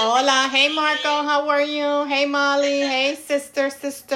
[0.00, 2.04] Hola, hey Marco, how are you?
[2.04, 4.14] Hey Molly, hey sister, sister.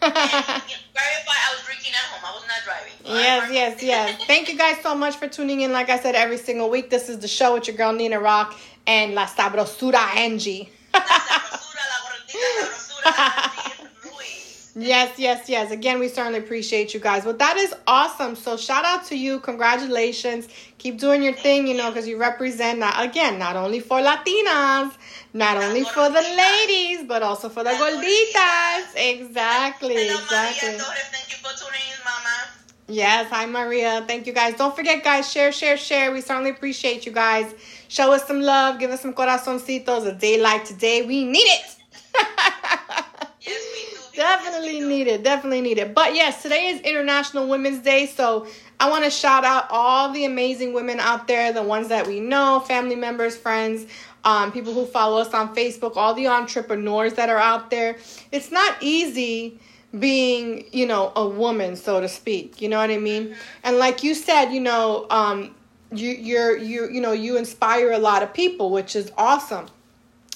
[0.00, 2.24] Verify I was drinking at home.
[2.24, 2.92] I was not driving.
[3.04, 4.24] Yes, yes, yes.
[4.26, 5.70] Thank you guys so much for tuning in.
[5.70, 8.58] Like I said, every single week, this is the show with your girl Nina Rock
[8.88, 10.68] and La Sabrosura Angie.
[10.94, 13.39] La sabrosura, la gordita sabrosura.
[14.76, 15.72] Yes, yes, yes.
[15.72, 17.24] Again, we certainly appreciate you guys.
[17.24, 18.36] Well, that is awesome.
[18.36, 19.40] So, shout out to you.
[19.40, 20.48] Congratulations.
[20.78, 24.92] Keep doing your thing, you know, because you represent, not, again, not only for Latinas,
[25.32, 28.94] not only for the ladies, but also for the gorditas.
[28.96, 30.68] Exactly, exactly.
[30.68, 31.08] Torres.
[31.10, 32.48] Thank you for tuning in, Mama.
[32.86, 34.04] Yes, hi Maria.
[34.06, 34.54] Thank you guys.
[34.56, 36.12] Don't forget, guys, share, share, share.
[36.12, 37.54] We certainly appreciate you guys.
[37.88, 38.78] Show us some love.
[38.80, 40.06] Give us some corazoncitos.
[40.06, 41.76] A day like today, we need it.
[43.42, 43.99] Yes, we do.
[44.20, 44.88] Definitely Yes, we do.
[44.88, 45.22] need it.
[45.22, 45.94] Definitely need it.
[45.94, 48.46] But yes, today is International Women's Day, so
[48.78, 52.20] I want to shout out all the amazing women out there, the ones that we
[52.20, 53.86] know, family members, friends,
[54.24, 57.96] um, people who follow us on Facebook, all the entrepreneurs that are out there.
[58.30, 59.58] It's not easy
[59.98, 62.60] being, you know, a woman, so to speak.
[62.60, 63.34] You know what I mean?
[63.64, 65.54] And like you said, you know, um,
[65.92, 69.66] you you're you you know you inspire a lot of people, which is awesome.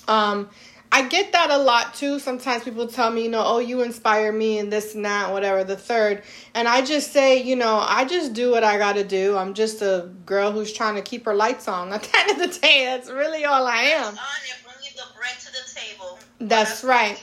[0.08, 0.48] Um,
[0.94, 2.20] I get that a lot too.
[2.20, 5.64] Sometimes people tell me, you know, oh, you inspire me and this and that, whatever,
[5.64, 6.22] the third.
[6.54, 9.36] And I just say, you know, I just do what I got to do.
[9.36, 11.92] I'm just a girl who's trying to keep her lights on.
[11.92, 14.04] At the end of the day, that's really all I am.
[14.04, 14.18] On and
[14.62, 16.20] bringing the bread to the table.
[16.38, 17.20] That's right.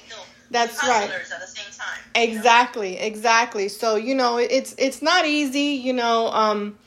[0.49, 1.09] That's right.
[1.09, 1.97] at the same time.
[2.13, 2.39] you know?
[2.39, 3.69] Exactly, exactly.
[3.69, 6.77] So, you know, it's it's not easy, you know, um,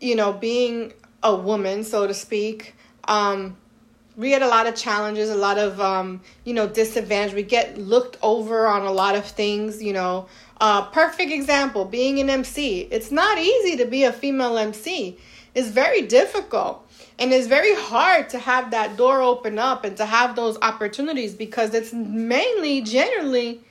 [0.00, 2.74] you know, being a woman, so to speak.
[3.04, 3.56] Um,
[4.16, 7.34] we get a lot of challenges, a lot of um, you know, disadvantage.
[7.34, 10.26] We get looked over on a lot of things, you know.
[10.58, 12.88] Uh, perfect example, being an MC.
[12.90, 15.18] It's not easy to be a female MC.
[15.54, 16.82] It's very difficult.
[17.18, 21.34] And it's very hard to have that door open up and to have those opportunities
[21.34, 23.62] because it's mainly generally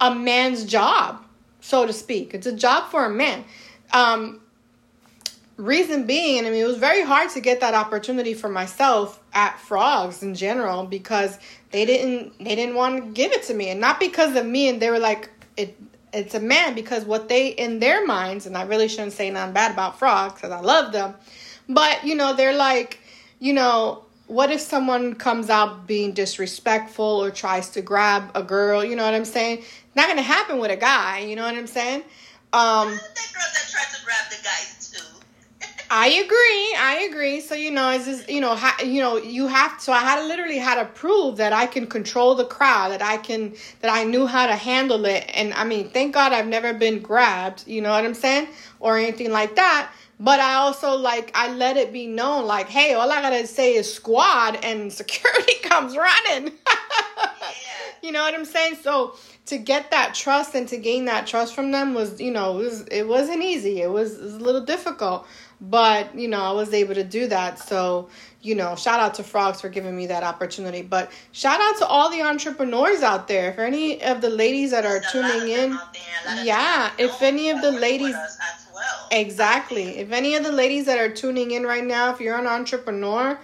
[0.00, 1.22] a man's job,
[1.60, 2.34] so to speak.
[2.34, 3.44] It's a job for a man.
[3.92, 4.40] Um,
[5.56, 9.58] reason being, I mean, it was very hard to get that opportunity for myself at
[9.58, 11.38] Frogs in general because
[11.70, 14.68] they didn't they didn't want to give it to me, and not because of me.
[14.68, 15.76] And they were like, it
[16.12, 19.54] it's a man because what they in their minds, and I really shouldn't say nothing
[19.54, 21.14] bad about Frogs because I love them,
[21.68, 23.00] but you know, they're like,
[23.38, 24.02] you know.
[24.28, 28.84] What if someone comes out being disrespectful or tries to grab a girl?
[28.84, 29.62] You know what I'm saying?
[29.94, 31.20] Not gonna happen with a guy.
[31.20, 32.02] You know what I'm saying?
[32.52, 34.36] Um, that girl that tried to grab the.
[35.90, 36.76] I agree.
[36.78, 37.40] I agree.
[37.40, 39.80] So you know, it's just you know, ha- you know, you have.
[39.80, 43.02] So I had to literally had to prove that I can control the crowd, that
[43.02, 45.30] I can, that I knew how to handle it.
[45.34, 47.66] And I mean, thank God I've never been grabbed.
[47.68, 48.48] You know what I'm saying,
[48.80, 49.92] or anything like that.
[50.18, 53.74] But I also like I let it be known, like, hey, all I gotta say
[53.74, 56.52] is squad, and security comes running.
[58.06, 58.76] You know what I'm saying?
[58.82, 62.60] So to get that trust and to gain that trust from them was, you know,
[62.60, 63.82] it, was, it wasn't easy.
[63.82, 65.26] It was, it was a little difficult,
[65.60, 67.58] but you know, I was able to do that.
[67.58, 68.08] So,
[68.42, 70.82] you know, shout out to Frogs for giving me that opportunity.
[70.82, 73.52] But shout out to all the entrepreneurs out there.
[73.54, 76.28] For any of the ladies that are There's a lot of tuning in, there, a
[76.28, 79.08] lot of yeah, if any of the ladies- with us as well.
[79.10, 79.98] Exactly.
[79.98, 83.36] If any of the ladies that are tuning in right now, if you're an entrepreneur,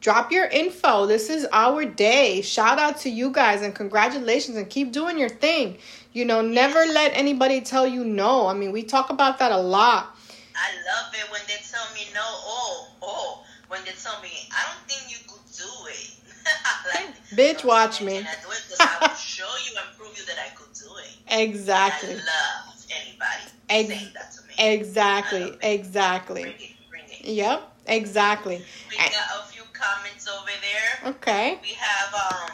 [0.00, 1.06] drop your info.
[1.06, 2.40] This is our day.
[2.42, 5.78] Shout out to you guys and congratulations and keep doing your thing.
[6.12, 8.46] You know, never let anybody tell you no.
[8.46, 10.16] I mean, we talk about that a lot.
[10.56, 12.20] I love it when they tell me no.
[12.24, 16.10] Oh, oh, when they tell me I don't think you could do it.
[16.94, 18.18] like, Bitch, watch me.
[18.18, 18.74] I do it?
[18.80, 21.42] I will show you and prove you that I could do it.
[21.42, 22.10] Exactly.
[22.10, 24.72] I love anybody Ex- saying that to me.
[24.74, 25.58] Exactly.
[25.62, 26.42] Exactly.
[26.42, 27.24] Bring it, bring it.
[27.24, 27.72] Yep.
[27.88, 28.62] Exactly.
[28.90, 31.12] We got a few comments over there.
[31.14, 31.58] Okay.
[31.62, 32.50] We have um,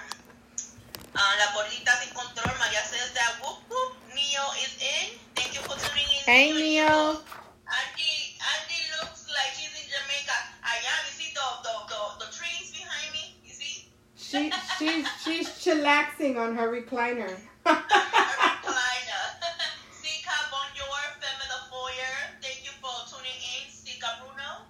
[1.16, 2.52] uh, La Gordita Sin Control.
[2.60, 5.16] Maria says that whoop whoop, Neo is in.
[5.34, 6.22] Thank you for tuning in.
[6.28, 7.24] Hey, Neo.
[7.64, 10.36] Angie, Angie looks like she's in Jamaica.
[10.62, 13.32] Allá, you see the, the, the, the trees behind me?
[13.44, 13.88] You see?
[14.16, 17.32] She she's she's chillaxing on her recliner.
[17.64, 19.19] Carolina.
[20.00, 22.16] Sika Bonjour, Femme de Foyer.
[22.44, 24.69] Thank you for tuning in, Sika Bruno.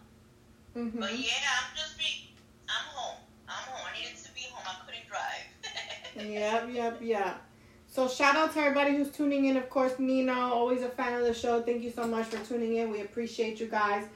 [0.79, 1.00] Mhm.
[1.00, 2.31] But yeah, I'm just be,
[2.69, 3.19] I'm home.
[3.49, 3.87] I'm home.
[3.87, 4.67] I needed to be home.
[4.67, 5.46] I couldn't drive.
[6.16, 7.43] Yep, yep, yep.
[7.88, 9.56] So shout out to everybody who's tuning in.
[9.56, 11.62] Of course, Nino, always a fan of the show.
[11.62, 12.90] Thank you so much for tuning in.
[12.90, 14.06] We appreciate you guys.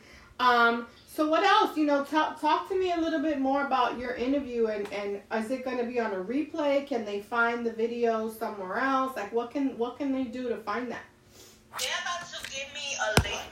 [0.41, 1.77] Um, so what else?
[1.77, 5.21] You know, talk talk to me a little bit more about your interview and and
[5.35, 6.87] is it going to be on a replay?
[6.87, 9.17] Can they find the video somewhere else?
[9.17, 11.03] Like what can what can they do to find that?
[11.79, 13.47] They're about to give me a link.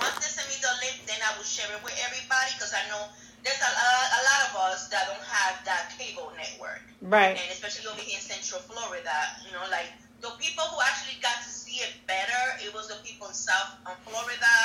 [0.00, 2.88] Once they send me the link, then I will share it with everybody because I
[2.88, 3.08] know
[3.44, 6.80] there's a, a, a lot of us that don't have that cable network.
[7.04, 7.36] Right.
[7.36, 9.12] And especially over here in Central Florida,
[9.44, 9.92] you know, like
[10.24, 13.76] the people who actually got to see it better, it was the people in South
[13.84, 14.56] um, Florida,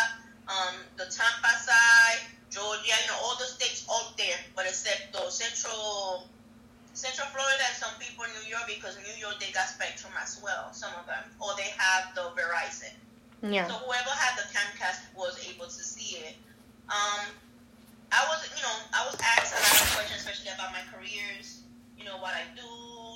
[0.48, 5.36] um, the Tampa side, Georgia, you know, all the states out there, but except those
[5.36, 6.26] Central
[6.96, 10.40] Central Florida and some people in New York because New York they got Spectrum as
[10.40, 12.96] well, some of them, or they have the Verizon.
[13.44, 13.68] Yeah.
[13.68, 16.36] So whoever had the Comcast was able to see it.
[16.90, 17.28] Um,
[18.12, 21.62] I was, you know, I was asked a lot of questions, especially about my careers,
[21.98, 22.66] you know, what I do,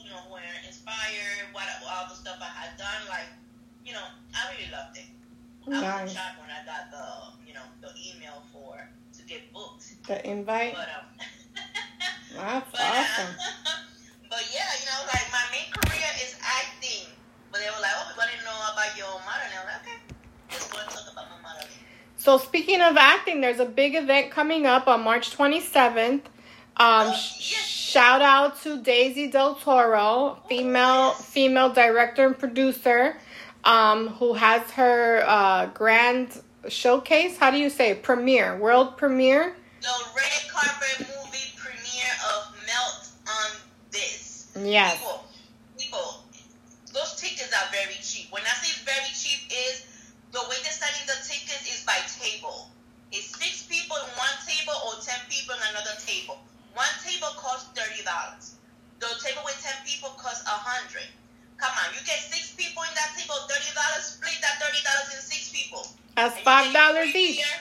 [0.05, 3.01] you know, who I'm inspired, what all the stuff I had done.
[3.09, 3.29] Like,
[3.85, 5.09] you know, I really loved it.
[5.65, 6.13] I was Nice.
[6.13, 7.05] shocked when I got the,
[7.47, 8.77] you know, the email for
[9.17, 9.97] to get booked.
[10.07, 10.75] The invite.
[10.75, 11.05] But um,
[12.35, 13.33] That's but, awesome.
[13.33, 13.81] uh,
[14.29, 17.09] but yeah, you know, like my main career is acting.
[17.51, 19.53] But they were like, oh, we want to know about your modeling.
[19.57, 19.99] I'm like, okay,
[20.51, 21.82] let's go and talk about my modeling.
[22.23, 26.13] So speaking of acting, there's a big event coming up on March 27th.
[26.13, 26.21] Um,
[26.77, 27.67] Oh, yes.
[27.67, 31.25] shout out to Daisy Del Toro, female yes.
[31.25, 33.17] female director and producer,
[33.65, 37.37] um, who has her uh, grand showcase.
[37.37, 38.03] How do you say it?
[38.03, 38.55] premiere?
[38.57, 39.53] World premiere?
[39.81, 43.51] The red carpet movie premiere of Melt on
[43.91, 44.49] This.
[44.63, 44.97] Yes.
[44.97, 45.25] People,
[45.77, 46.23] people,
[46.93, 48.31] those tickets are very cheap.
[48.31, 49.87] When I say very cheap, is
[50.33, 52.67] the way they're selling the tickets is by table.
[53.11, 56.39] It's six people in one table or ten people in another table.
[56.71, 58.55] One table costs thirty dollars.
[59.03, 61.11] The table with ten people costs a hundred.
[61.59, 64.15] Come on, you get six people in that table, thirty dollars.
[64.15, 65.83] Split that thirty dollars in six people.
[66.15, 67.43] That's five dollars each.
[67.43, 67.55] beer.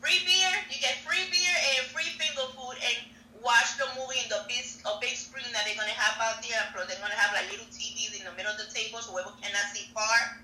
[0.00, 2.96] Free beer, you get free beer and free finger food and
[3.44, 6.56] watch the movie in the big a big screen that they're gonna have out there.
[6.72, 9.36] Plus they're gonna have like little TVs in the middle of the table so whoever
[9.44, 10.40] cannot see far.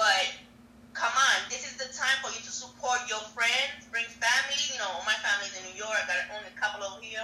[0.00, 0.47] But
[0.98, 4.58] come on, this is the time for you to support your friends, bring family.
[4.74, 5.94] You know, my family's in New York.
[5.94, 7.22] I got only a couple over here.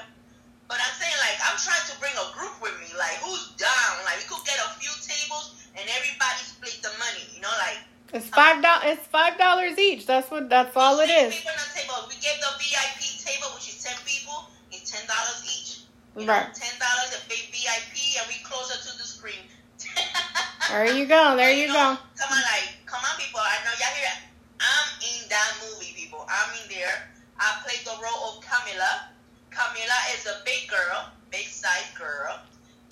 [0.70, 2.88] But I'm saying like I'm trying to bring a group with me.
[2.96, 3.92] Like who's down?
[4.06, 7.26] Like we could get a few tables and everybody split the money.
[7.34, 7.82] You know, like
[8.16, 8.96] It's five dollars.
[8.96, 10.06] It's five dollars each.
[10.06, 10.48] That's what.
[10.48, 11.34] That's all it is.
[11.34, 11.98] People on the table.
[12.08, 15.84] We gave the VIP table, which is ten people, it's ten dollars each.
[16.16, 16.46] You Right.
[16.48, 19.44] Know, ten dollars a big VIP, and we closer to the screen.
[20.70, 21.36] There you go.
[21.36, 22.24] There you know, go.
[22.24, 23.42] Come on, like, come on, people.
[23.42, 24.14] I know y'all hear.
[24.62, 26.22] I'm in that movie, people.
[26.30, 27.10] I'm in there.
[27.42, 29.10] I played the role of Camila.
[29.50, 32.38] Camila is a big girl, big size girl,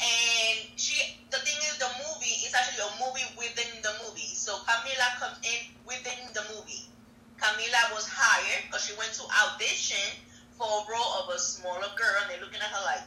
[0.02, 0.98] and she.
[1.30, 4.26] The thing is, the movie is actually a movie within the movie.
[4.34, 6.90] So Camila comes in within the movie.
[7.38, 10.18] Camila was hired because she went to audition
[10.58, 13.06] for a role of a smaller girl, and they're looking at her like.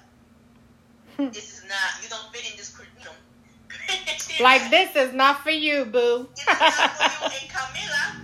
[1.36, 2.00] "This is not.
[2.03, 3.15] You don't fit in this, cr- you know."
[4.39, 6.27] Like this is not for you, boo.
[6.45, 7.39] Not for you.
[7.39, 8.19] And Camila,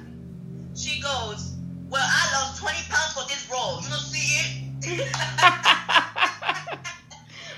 [0.75, 1.56] she goes,
[1.88, 3.81] "Well, I lost 20 pounds for this role.
[3.81, 5.07] You don't see it." but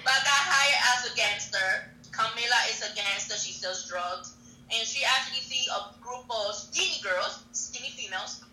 [0.05, 1.89] I got hired as a gangster.
[2.11, 3.35] Camila is a gangster.
[3.37, 4.35] She sells drugs,
[4.71, 8.43] and she actually see a group of skinny girls, skinny females.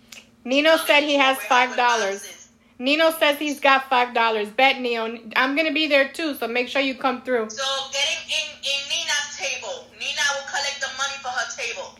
[0.44, 2.48] Nino said he has five dollars.
[2.78, 4.48] Nino says he's got five dollars.
[4.48, 5.18] Bet Neo.
[5.36, 7.50] I'm gonna be there too, so make sure you come through.
[7.50, 7.62] So
[7.92, 9.09] getting in in Nina's
[9.40, 9.86] table.
[9.98, 11.94] Nina will collect the money for her table.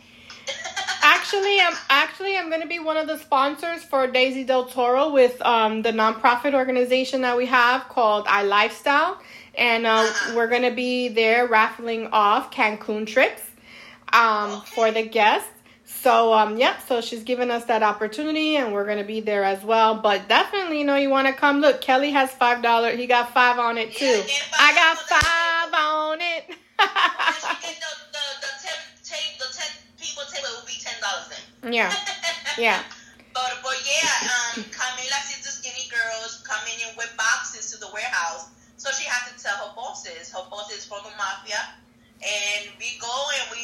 [1.03, 5.41] Actually, I'm actually I'm gonna be one of the sponsors for Daisy Del Toro with
[5.41, 9.19] um the nonprofit organization that we have called I Lifestyle,
[9.55, 10.33] and uh, Uh-huh.
[10.35, 13.41] we're gonna be there raffling off Cancun trips
[14.13, 14.65] um Okay.
[14.75, 15.49] for the guests.
[15.85, 19.63] So um yep, so she's given us that opportunity, and we're gonna be there as
[19.63, 19.95] well.
[19.95, 21.61] But definitely, you know, you want to come.
[21.61, 22.97] Look, Kelly has five dollars.
[22.99, 24.05] He got five on it too.
[24.05, 26.57] Yeah, I got five on it.
[26.81, 29.69] When she get the the the ten tape the ten
[29.99, 31.73] people table it will be ten dollars then.
[31.73, 31.93] yeah,
[32.57, 32.81] yeah.
[33.33, 37.87] But but yeah, um, Camila sees the skinny girls coming in with boxes to the
[37.93, 40.31] warehouse, so she has to tell her bosses.
[40.33, 41.61] Her bosses from the mafia,
[42.19, 43.61] and we go and we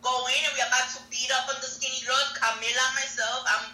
[0.00, 2.32] go in and we're about to beat up on the skinny girls.
[2.38, 3.64] Camila, myself, I'm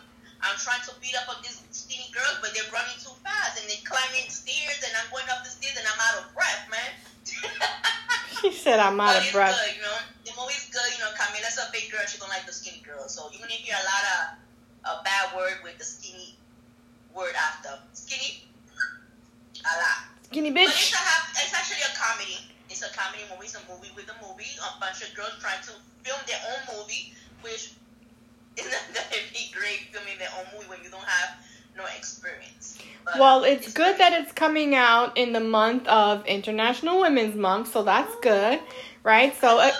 [0.42, 3.64] I'm trying to beat up on these skinny girls, but they're running too fast and
[3.70, 6.35] they're climbing stairs, and I'm going up the stairs and I'm out of.
[8.40, 9.56] She said I'm out But of breath.
[9.56, 9.98] good, you know.
[10.24, 11.10] The movie's good, you know.
[11.16, 13.86] Camila's a big girl; she don't like the skinny girl, so you're gonna hear a
[13.86, 14.20] lot of
[14.86, 16.36] a bad word with the skinny
[17.14, 18.44] word after skinny.
[19.64, 19.98] A lot.
[20.28, 20.68] Skinny bitch.
[20.68, 21.06] But it's a
[21.42, 22.38] it's actually a comedy.
[22.68, 23.46] It's a comedy movie.
[23.46, 24.52] It's a movie with a movie.
[24.60, 25.72] A bunch of girls trying to
[26.04, 27.72] film their own movie, which
[28.58, 31.36] is not gonna be great filming their own movie when you don't have
[31.76, 32.78] no experience.
[33.04, 33.98] But Well, it's good great.
[33.98, 38.58] that it's coming out in the month of International Women's Month, so that's good,
[39.04, 39.34] right?
[39.40, 39.70] So, uh,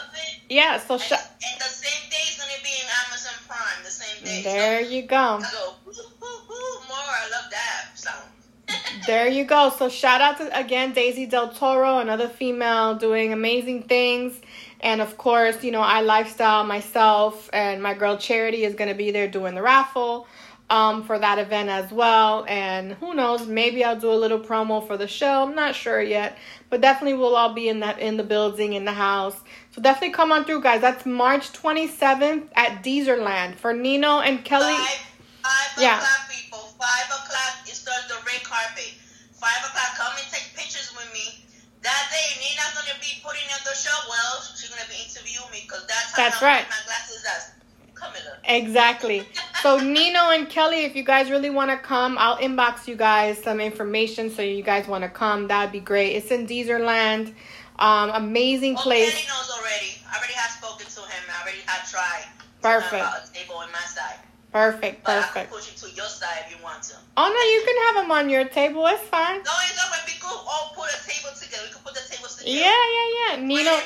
[0.49, 1.21] yeah, so sh- and
[1.59, 3.85] the same day it's gonna be in Amazon Prime.
[3.85, 4.43] The same day.
[4.43, 5.17] there So you go.
[5.17, 6.97] I go, woo, woo, woo, more.
[6.99, 8.23] I love that sound.
[9.07, 9.71] There you go.
[9.71, 14.41] So shout out to again Daisy Del Toro, another female doing amazing things.
[14.81, 19.11] And of course, you know, I lifestyle myself and my girl Charity is gonna be
[19.11, 20.27] there doing the raffle
[20.69, 22.45] um, for that event as well.
[22.49, 25.45] And who knows, maybe I'll do a little promo for the show.
[25.45, 26.37] I'm not sure yet,
[26.71, 29.37] but definitely we'll all be in that in the building in the house.
[29.71, 30.81] So definitely come on through, guys.
[30.81, 34.75] That's March 27th at Dezerland for Nino and Kelly.
[34.75, 35.07] Five,
[35.43, 35.97] five Yeah.
[35.99, 36.75] o'clock, people.
[36.81, 37.67] Five o'clock.
[37.67, 38.93] It starts the red carpet.
[39.39, 39.97] Five o'clock.
[39.97, 41.43] Come and take pictures with me.
[41.83, 43.95] That day, Nina's gonna be putting on the show.
[44.09, 46.67] Well, she's gonna be interviewing me because that's how That's I right.
[46.69, 47.51] My glasses as
[47.95, 48.39] Camilla.
[48.45, 49.21] Exactly.
[49.63, 53.43] So Nino and Kelly, if you guys really want to come, I'll inbox you guys
[53.43, 55.49] some information so you guys want to come.
[55.49, 56.15] That'd be great.
[56.17, 57.35] It's in Dezerland.
[57.79, 59.15] Um, amazing Well, place.
[59.15, 59.99] Kenny knows already.
[60.11, 61.23] I already have spoken to him.
[61.29, 62.25] I already had tried.
[62.63, 62.95] Perfect.
[62.95, 64.17] About a table on my side.
[64.53, 65.53] Perfect, But I can perfect.
[65.53, 66.95] push it to your side if you want to.
[67.17, 68.87] Oh no, you can have them on your table.
[68.87, 69.43] It's fine.
[69.45, 70.33] No, it's not gonna be good.
[70.33, 71.65] All put a table together.
[71.69, 72.16] We can put the together.
[72.47, 73.43] Yeah, yeah, yeah.
[73.45, 73.79] Nino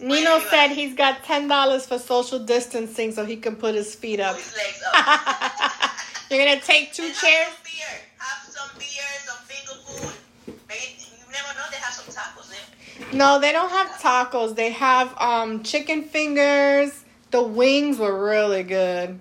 [0.00, 4.20] Nino said he's got ten dollars for social distancing so he can put his feet
[4.20, 4.36] up.
[4.36, 4.54] His
[4.94, 5.90] up.
[6.30, 7.48] You're gonna take two And chairs?
[7.48, 8.00] Have some beer.
[8.18, 10.54] Have some beer, some finger food.
[10.68, 13.16] Maybe you never know they have some tacos there.
[13.18, 14.54] No, they don't have tacos.
[14.54, 17.04] They have um chicken fingers.
[17.30, 19.18] The wings were really good.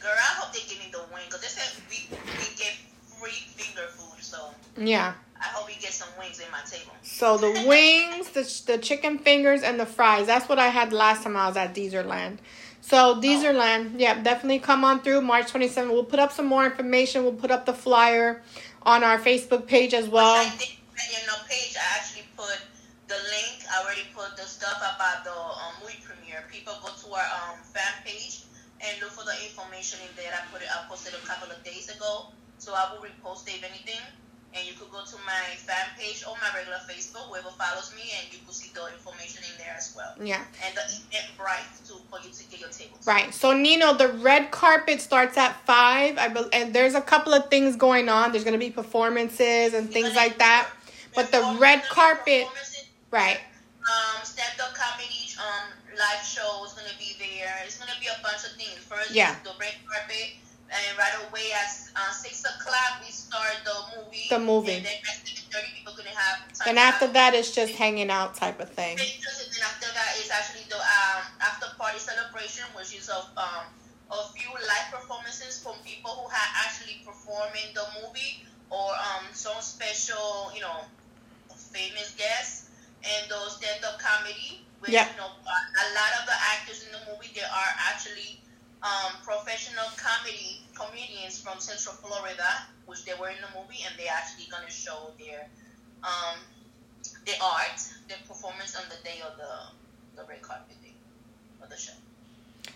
[0.00, 2.74] Girl, I hope they give me the wing because they said we we get
[3.18, 4.22] free finger food.
[4.22, 5.14] So Yeah.
[5.40, 6.92] I hope we get some wings in my table.
[7.16, 10.26] So the wings, the, the chicken fingers, and the fries.
[10.26, 12.36] That's what I had last time I was at Dezerland.
[12.82, 15.88] So Dezerland, yeah, definitely come on through March 27th.
[15.88, 17.24] We'll put up some more information.
[17.24, 18.42] We'll put up the flyer
[18.82, 20.36] on our Facebook page as well.
[20.36, 21.72] I did in the page.
[21.80, 22.60] I actually put
[23.08, 23.64] the link.
[23.72, 26.44] I already put the stuff about the um, movie premiere.
[26.52, 28.44] People go to our um, fan page
[28.84, 30.36] and look for the information in there.
[30.36, 30.68] I put it.
[30.68, 34.04] I posted a couple of days ago, so I will repost it if anything.
[34.56, 38.02] And you could go to my fan page or my regular Facebook, whoever follows me,
[38.16, 40.14] and you could see the information in there as well.
[40.18, 40.42] Yeah.
[40.64, 43.06] And the Eventbrite too for you to get your tables.
[43.06, 43.34] Right.
[43.34, 46.16] So Nino, the red carpet starts at five.
[46.16, 48.32] I bel and there's a couple of things going on.
[48.32, 50.68] There's gonna be performances and things like that.
[51.14, 52.46] But the red carpet,
[53.10, 53.40] right?
[53.86, 57.54] um, stand-up comedy, um, live show is gonna be there.
[57.64, 58.78] It's gonna be a bunch of things.
[58.82, 59.36] First, Yeah.
[59.44, 60.34] the red carpet,
[60.70, 64.26] and right away at uh, six o'clock we start the movie.
[64.28, 64.72] The movie.
[64.80, 66.52] And then at seven thirty, people gonna have.
[66.52, 67.12] Time And after out.
[67.14, 68.98] that, it's just hanging out type of thing.
[68.98, 73.64] And then after that is actually the um, after party celebration, which is of um,
[74.10, 79.26] a few live performances from people who had actually performed in the movie or um,
[79.32, 80.82] some special, you know,
[81.54, 82.68] famous guests
[83.04, 84.60] and those stand-up comedy.
[84.80, 85.08] Which, Yep.
[85.12, 88.38] you know, a lot of the actors in the movie they are actually
[88.82, 94.12] um, professional comedy comedians from Central Florida, which they were in the movie, and they're
[94.12, 95.48] actually gonna show their
[96.04, 96.38] um,
[97.24, 100.94] the art, the performance on the day of the the red carpet day
[101.62, 101.92] of the show.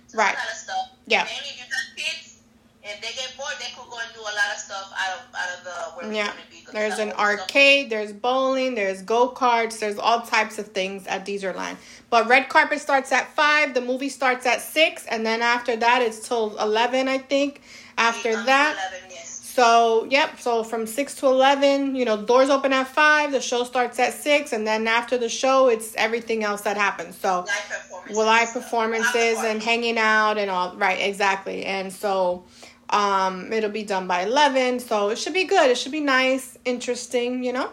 [0.09, 0.35] So Right.
[0.35, 0.90] Of stuff.
[1.07, 1.25] Yeah.
[1.25, 2.39] Mainly if you got kids,
[2.82, 5.34] if they get bored, they could go and do a lot of stuff out of
[5.34, 5.70] out of the
[6.06, 6.26] where Yeah.
[6.28, 6.60] gonna be.
[6.62, 11.06] 'cause There's an stuff- arcade, there's bowling, there's go karts, there's all types of things
[11.06, 11.76] at Dezerland.
[12.10, 16.02] But red carpet starts at five, the movie starts at six, and then after that
[16.02, 17.60] it's till eleven, I think.
[17.99, 19.40] After Eight, that, 11, yes.
[19.54, 23.62] so yep, so from six to eleven, you know, doors open at five, the show
[23.64, 27.16] starts at six, and then after the show, it's everything else that happens.
[27.20, 28.16] So Live performances.
[28.16, 31.66] live performances and hanging out and all right, exactly.
[31.66, 32.44] And so
[32.90, 35.70] um it'll be done by 11 so it should be good.
[35.70, 37.70] It should be nice interesting you know?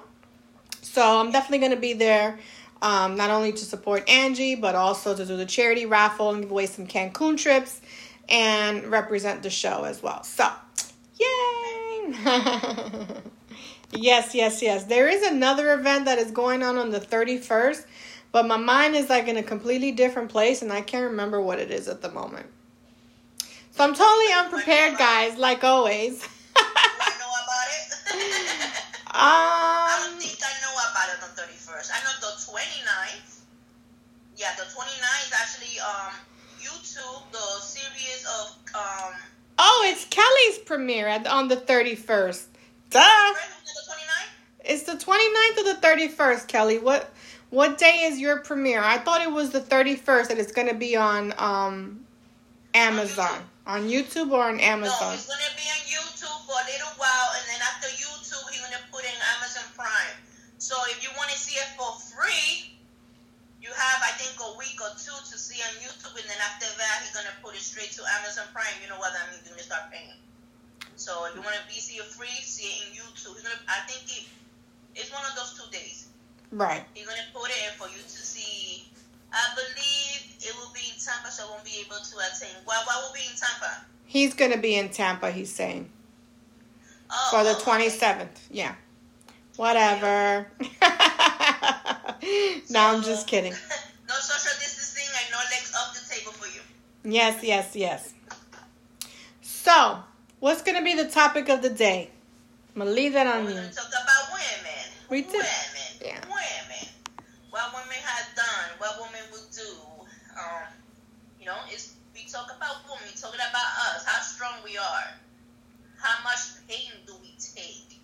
[0.82, 2.40] So i'm definitely going to be there
[2.82, 6.52] um not only to support angie but also to do the charity raffle and give
[6.52, 7.82] away some cancun trips
[8.30, 10.24] and represent the show as well.
[10.24, 10.50] So
[11.20, 12.14] yay!
[13.94, 14.84] Yes yes yes.
[14.84, 17.86] There is another event that is going on on the 31st
[18.32, 21.60] but my mind is like in a completely different place and i can't remember what
[21.60, 22.46] it is at the moment
[23.78, 27.88] so i'm totally unprepared guys like always I know about it.
[29.12, 31.92] I don't um think I know about it on 31st.
[31.94, 33.40] I know the 29th.
[34.36, 36.14] Yeah, the 29th is actually um
[36.60, 39.14] YouTube, the series of um.
[39.60, 42.46] oh it's kelly's premiere at, on the 31st
[42.90, 44.72] duh Right, the 29th?
[44.72, 47.12] it's the 29th or the 31st kelly what
[47.50, 50.76] what day is your premiere i thought it was the 31st and it's going to
[50.76, 52.02] be on um
[52.74, 55.12] amazon on youtube or on Amazon?
[55.12, 58.64] No, it's gonna be on YouTube for a little while, and then after YouTube, he's
[58.64, 60.18] gonna put in Amazon Prime.
[60.58, 62.72] So if you want to see it for free,
[63.62, 66.66] you have I think a week or two to see on YouTube, and then after
[66.80, 68.72] that, he's gonna put it straight to Amazon Prime.
[68.80, 69.44] You know what that means?
[69.44, 70.16] You're gonna start paying.
[70.96, 73.36] So if you want to be see it free, see it in YouTube.
[73.36, 74.26] He's gonna, I think it,
[74.96, 76.08] it's one of those two days.
[76.56, 76.88] Right.
[76.96, 78.87] He's gonna put it in for you to see.
[79.34, 82.56] I believe it will be in Tampa, so I won't be able to attend.
[82.66, 82.82] Why?
[82.86, 83.86] Why will be in Tampa?
[84.06, 85.90] He's going to be in Tampa, he's saying.
[87.10, 87.88] Oh, For the oh, okay.
[87.90, 88.28] 27th.
[88.50, 88.76] Yeah.
[89.58, 90.48] Whatever.
[92.70, 93.52] no, I'm just kidding.
[94.08, 96.62] no social distancing and no legs off the table for you.
[97.04, 98.14] Yes, yes, yes.
[99.42, 100.00] So,
[100.40, 102.10] what's going to be the topic of the day?
[102.76, 103.56] I'm going to leave that on We're you.
[103.58, 104.86] gonna talk about women.
[105.10, 105.34] We did.
[105.34, 105.92] Women.
[106.00, 106.20] Yeah.
[106.28, 106.88] Women.
[107.50, 108.70] What women have done.
[108.78, 109.68] What women will do.
[110.38, 110.68] Um,
[111.40, 113.02] you know, it's we talk about women.
[113.10, 114.06] We talking about us.
[114.06, 115.10] How strong we are.
[115.98, 117.98] How much pain do we take?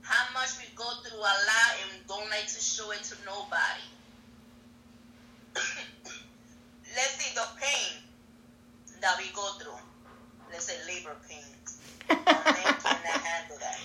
[0.00, 3.86] How much we go through a lot and don't like to show it to nobody.
[6.96, 8.02] Let's see the pain
[9.00, 9.78] that we go through.
[10.50, 11.78] Let's say labor pains.
[12.10, 12.24] A man
[12.82, 13.78] cannot handle that.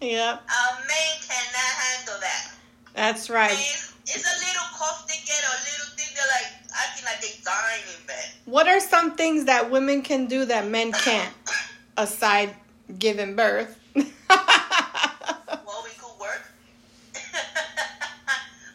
[0.00, 2.52] Yep, A man cannot handle that.
[2.94, 3.52] that's right.
[3.52, 7.34] It's, it's a little cough they get, a little thing they're like acting like they
[7.44, 8.26] dying in bed.
[8.46, 11.32] What are some things that women can do that men can't,
[11.98, 12.54] aside
[12.98, 13.78] giving birth?
[13.94, 16.42] Well, we could work.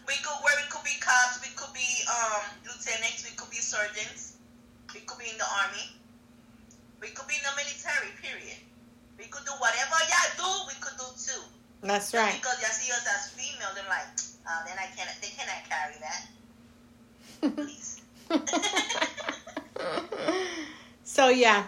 [0.08, 0.58] we could work.
[0.62, 1.42] We could be cops.
[1.42, 3.26] We could be um, lieutenants.
[3.28, 4.38] We could be surgeons.
[4.94, 5.90] We could be in the army.
[7.02, 8.12] We could be in the military.
[8.22, 8.58] Period.
[9.18, 10.50] We could do whatever y'all do.
[10.68, 11.42] We could do too.
[11.84, 12.34] That's right.
[12.36, 14.06] Because y'all see us as female, they're like,
[14.48, 15.16] oh, then I cannot.
[15.22, 16.28] They cannot carry that.
[17.56, 18.02] Please.
[21.04, 21.66] so yeah,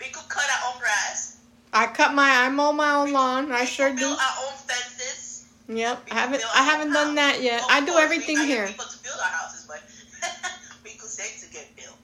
[0.00, 1.36] We could cut our own grass.
[1.72, 3.52] I cut my I mow my own lawn.
[3.52, 4.04] I We sure could do.
[4.06, 5.44] build our own fences.
[5.68, 7.60] Yep, We I haven't I haven't own done that yet.
[7.62, 8.66] Of I do everything we here.
[8.68, 9.82] people to build our houses, but
[10.84, 11.96] we could save to get built.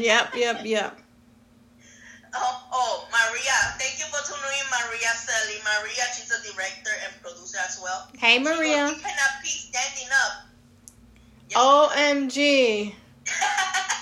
[0.00, 0.98] Yep, yep, yep.
[2.38, 3.56] Oh, oh, Maria.
[3.78, 5.58] Thank you for tuning in, Maria Selly.
[5.64, 8.08] Maria, she's a director and producer as well.
[8.18, 8.86] Hey She goes, Maria.
[8.88, 10.46] We cannot be standing up.
[11.48, 12.92] Yes, OMG.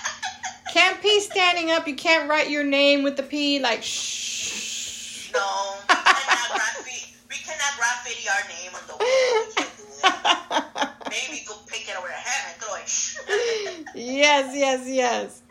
[0.75, 1.87] Can't pee standing up.
[1.87, 5.31] You can't write your name with the P like shh.
[5.31, 7.15] No, we cannot graffiti.
[7.29, 9.45] We cannot graffiti our name on the wall.
[9.47, 10.95] We can't do that.
[11.09, 13.85] Maybe could pick it over the hand and throw it.
[13.95, 15.43] yes, yes, yes.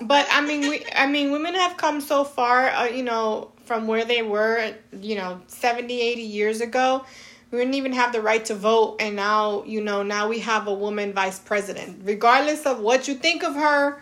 [0.00, 3.86] But I mean, we, I mean, women have come so far, uh, you know, from
[3.86, 7.04] where they were, you know, 70, 80 years ago.
[7.50, 10.68] We didn't even have the right to vote, and now, you know, now we have
[10.68, 12.00] a woman vice president.
[12.02, 14.00] Regardless of what you think of her,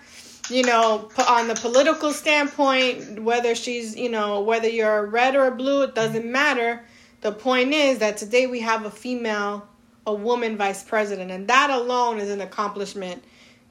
[0.51, 5.83] you know, on the political standpoint, whether she's, you know, whether you're red or blue,
[5.83, 6.85] it doesn't matter.
[7.23, 9.67] The point is that today we have a female,
[10.07, 13.23] a woman vice president, and that alone is an accomplishment,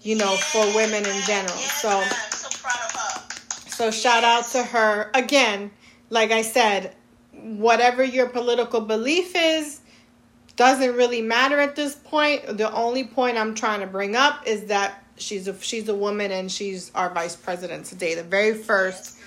[0.01, 1.57] you know, for women in general.
[1.57, 3.69] So, so proud of her.
[3.69, 5.71] so shout out to her again.
[6.09, 6.95] Like I said,
[7.33, 9.81] whatever your political belief is
[10.55, 12.57] doesn't really matter at this point.
[12.57, 16.31] The only point I'm trying to bring up is that she's a she's a woman
[16.31, 19.17] and she's our vice president today, the very first.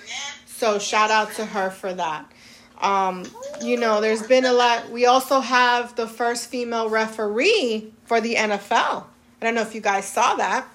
[0.45, 2.31] So shout out to her for that.
[2.79, 3.25] Um,
[3.61, 4.91] you know, there's been a lot.
[4.91, 9.05] We also have the first female referee for the NFL.
[9.43, 10.65] I don't know if you guys saw that,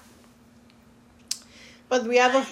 [1.89, 2.45] but we have a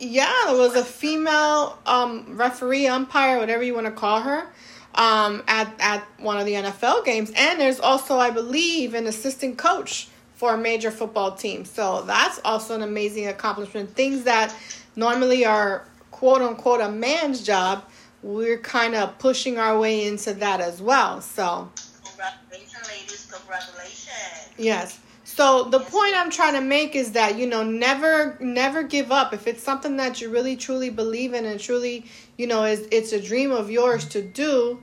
[0.00, 4.46] yeah, there was a female um, referee, umpire, whatever you want to call her,
[4.94, 9.58] um, at at one of the NFL games, and there's also, I believe, an assistant
[9.58, 11.66] coach for a major football team.
[11.66, 13.94] So that's also an amazing accomplishment.
[13.94, 14.54] Things that
[14.96, 17.84] normally are quote unquote a man's job,
[18.22, 21.20] we're kind of pushing our way into that as well.
[21.20, 21.70] So
[22.02, 23.30] Congratulations, ladies.
[23.30, 24.48] Congratulations.
[24.56, 25.00] Yes.
[25.34, 29.34] So the point I'm trying to make is that you know never never give up
[29.34, 32.04] if it's something that you really truly believe in and truly
[32.38, 34.80] you know is it's a dream of yours to do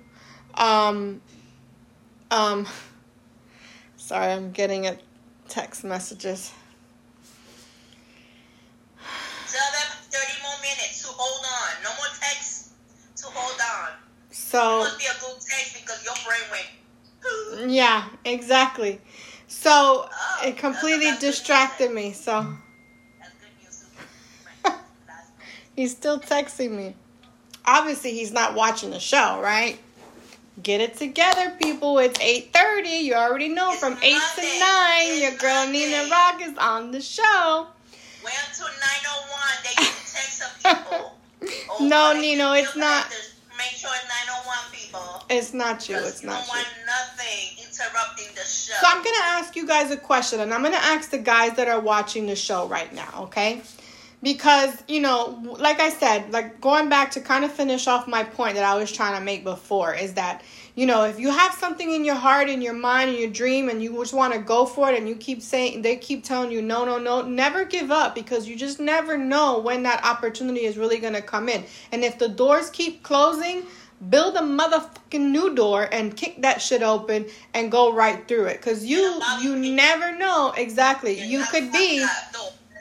[0.56, 1.22] um
[2.32, 2.68] um
[3.96, 4.98] sorry I'm getting a
[5.48, 6.52] text messages
[8.98, 11.84] Tell them 30 more minutes to hold on.
[11.84, 12.72] No more text
[13.16, 13.94] to hold on.
[14.30, 16.68] It so must be a good text because your brain went.
[17.72, 19.00] yeah exactly
[19.62, 22.46] so Oh, it completely distracted me so
[23.20, 23.86] That's good news.
[24.66, 24.76] Right.
[25.08, 25.46] That's good.
[25.76, 26.96] He's still texting me.
[27.66, 29.78] Obviously, he's not watching the show, right?
[30.64, 32.00] Get it together, people.
[32.00, 33.04] It's 8.30.
[33.04, 35.22] You already know It's from 8 to 9, Monday.
[35.22, 35.86] your girl Monday.
[35.86, 37.68] Nina Rock is on the show.
[38.26, 39.42] Wait until 901.
[39.64, 41.14] They can text some people.
[41.72, 43.08] Oh, No, Nino, it's not.
[43.62, 45.24] Make sure it's 901 people.
[45.30, 45.98] It's not you.
[45.98, 46.54] It's you not don't you.
[46.54, 48.74] want nothing interrupting the show.
[48.82, 51.20] So I'm going to ask you guys a question, and I'm going to ask the
[51.20, 53.62] guys that are watching the show right now, okay?
[54.22, 58.24] Because you know like i said like going back to kind of finish off my
[58.24, 60.44] point that i was trying to make before is that
[60.76, 63.70] you know if you have something in your heart in your mind and your dream
[63.70, 66.52] and you just want to go for it and you keep saying they keep telling
[66.52, 70.62] you no no no never give up because you just never know when that opportunity
[70.62, 71.64] is really going to come in.
[71.92, 73.64] And if the doors keep closing
[74.10, 78.58] build a motherfucking new door and kick that shit open and go right through it.
[78.58, 81.22] Because you you never know exactly.
[81.22, 82.06] You could be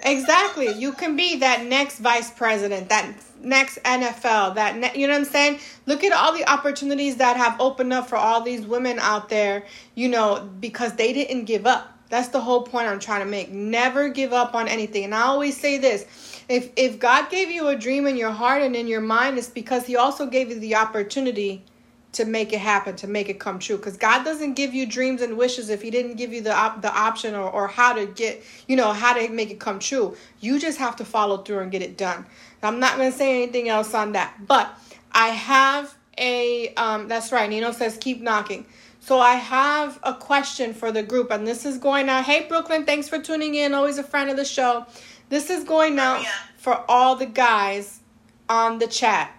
[0.03, 0.73] Exactly.
[0.73, 5.21] You can be that next vice president, that next NFL, that ne- you know what
[5.21, 5.61] I'm saying?
[5.87, 9.65] Look at all the opportunities that have opened up for all these women out there,
[9.95, 11.97] you know, because they didn't give up.
[12.09, 13.51] That's the whole point I'm trying to make.
[13.51, 15.05] Never give up on anything.
[15.05, 18.63] And I always say this, if if God gave you a dream in your heart
[18.63, 21.65] and in your mind, it's because he also gave you the opportunity
[22.13, 23.77] to make it happen, to make it come true.
[23.77, 26.83] Because God doesn't give you dreams and wishes if He didn't give you the op-
[26.83, 30.17] the option or, or how to get, you know, how to make it come true.
[30.41, 32.27] You just have to follow through and get it done.
[32.63, 34.47] I'm not going to say anything else on that.
[34.47, 34.73] But
[35.13, 38.67] I have a, um, that's right, Nino says keep knocking.
[39.01, 42.25] So I have a question for the group, and this is going out.
[42.25, 43.73] Hey, Brooklyn, thanks for tuning in.
[43.73, 44.87] Always a friend of the show.
[45.31, 46.25] This is going out
[46.59, 48.01] for all the guys
[48.49, 49.35] on the chat.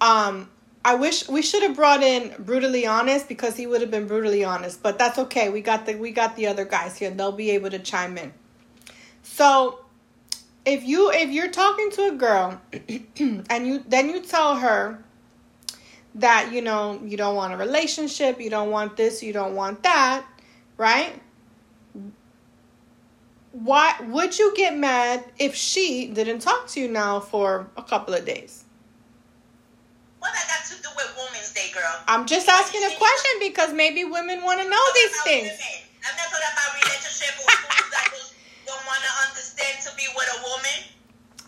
[0.00, 0.48] Um,
[0.84, 4.44] I wish we should have brought in brutally honest because he would have been brutally
[4.44, 5.50] honest, but that's okay.
[5.50, 7.10] We got the we got the other guys here.
[7.10, 8.32] They'll be able to chime in.
[9.22, 9.84] So,
[10.64, 12.60] if you if you're talking to a girl
[13.50, 15.04] and you then you tell her
[16.14, 19.82] that you know you don't want a relationship, you don't want this, you don't want
[19.82, 20.24] that,
[20.78, 21.12] right?
[23.52, 28.14] Why would you get mad if she didn't talk to you now for a couple
[28.14, 28.64] of days?
[30.20, 31.96] What that got to do with Women's Day, girl?
[32.06, 35.48] I'm just asking a question because maybe women want to know these things.
[35.48, 35.88] Women.
[36.04, 38.36] I'm not talking about relationship fools that just
[38.68, 40.78] don't want to understand to be with a woman.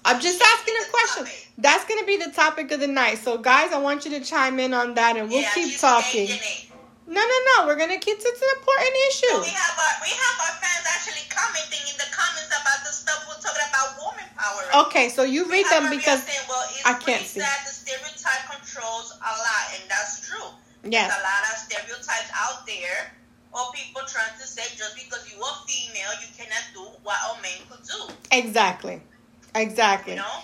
[0.05, 1.49] I'm just asking a question.
[1.59, 3.19] That's going to be the topic of the night.
[3.19, 6.29] So, guys, I want you to chime in on that and we'll yeah, keep talking.
[7.07, 7.67] No, no, no.
[7.67, 8.19] We're gonna keep.
[8.19, 9.37] It's an important issue.
[9.43, 13.27] we have our we have our fans actually commenting in the comments about the stuff
[13.27, 14.87] we're talking about woman power.
[14.87, 17.41] Okay, so you read them because saying, well, I can't see.
[17.41, 20.47] That the stereotype controls a lot, and that's true.
[20.87, 21.11] Yes.
[21.11, 23.15] There's a lot of stereotypes out there,
[23.51, 27.43] or people trying to say just because you are female, you cannot do what a
[27.43, 28.15] man could do.
[28.31, 29.03] Exactly.
[29.55, 30.15] Exactly.
[30.15, 30.38] You know.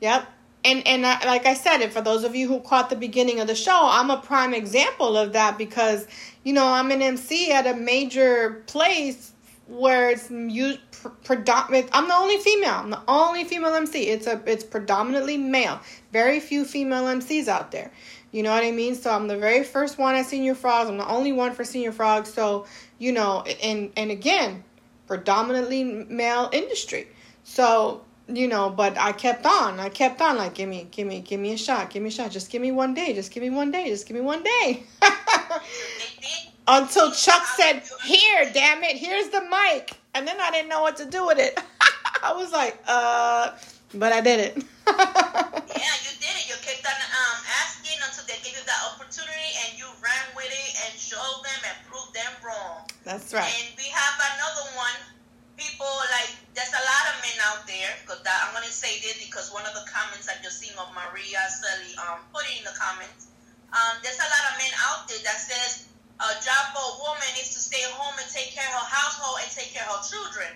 [0.00, 0.30] Yep
[0.64, 3.46] and and I, like I said, for those of you who caught the beginning of
[3.46, 6.06] the show, I'm a prime example of that because
[6.42, 9.32] you know I'm an MC at a major place
[9.66, 10.80] where it's used
[11.22, 11.88] predominant.
[11.92, 12.74] I'm the only female.
[12.74, 14.08] I'm the only female MC.
[14.08, 15.80] It's a it's predominantly male.
[16.12, 17.90] Very few female MCs out there.
[18.32, 18.94] You know what I mean?
[18.94, 20.90] So I'm the very first one at Señor Frogs.
[20.90, 22.32] I'm the only one for Señor Frogs.
[22.32, 22.66] So
[22.98, 24.64] you know, and and again,
[25.06, 27.08] predominantly male industry.
[27.44, 29.80] So you know, but I kept on.
[29.80, 32.12] I kept on like, give me, give me, give me a shot, give me a
[32.12, 32.30] shot.
[32.30, 33.12] Just give me one day.
[33.12, 33.88] Just give me one day.
[33.88, 34.84] Just give me one day.
[36.66, 40.96] Until Chuck said, "Here, damn it, here's the mic," and then I didn't know what
[40.96, 41.60] to do with it.
[42.22, 43.52] I was like, uh,
[43.92, 44.56] but I did it.
[44.88, 46.48] yeah, you did it.
[46.48, 50.48] You kept on um, asking until they gave you that opportunity, and you ran with
[50.48, 52.88] it and showed them and proved them wrong.
[53.04, 53.44] That's right.
[53.44, 55.14] And we have another one
[55.56, 59.50] people like there's a lot of men out there because I'm gonna say this because
[59.50, 63.26] one of the comments I just seen of Maria Selly um put in the comments.
[63.74, 65.90] Um, there's a lot of men out there that says
[66.22, 69.42] a job for a woman is to stay home and take care of her household
[69.42, 70.46] and take care of her children.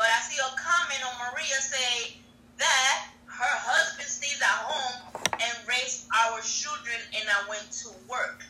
[0.00, 2.16] But I see a comment on Maria say
[2.56, 5.04] that her husband stays at home
[5.36, 8.40] and raised our children and I went to work.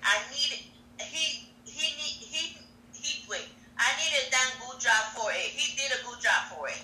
[0.00, 0.64] I need
[1.04, 2.42] he he need he
[2.96, 3.44] he wait.
[3.78, 5.52] I needed that good job for it.
[5.52, 6.80] He did a good job for it.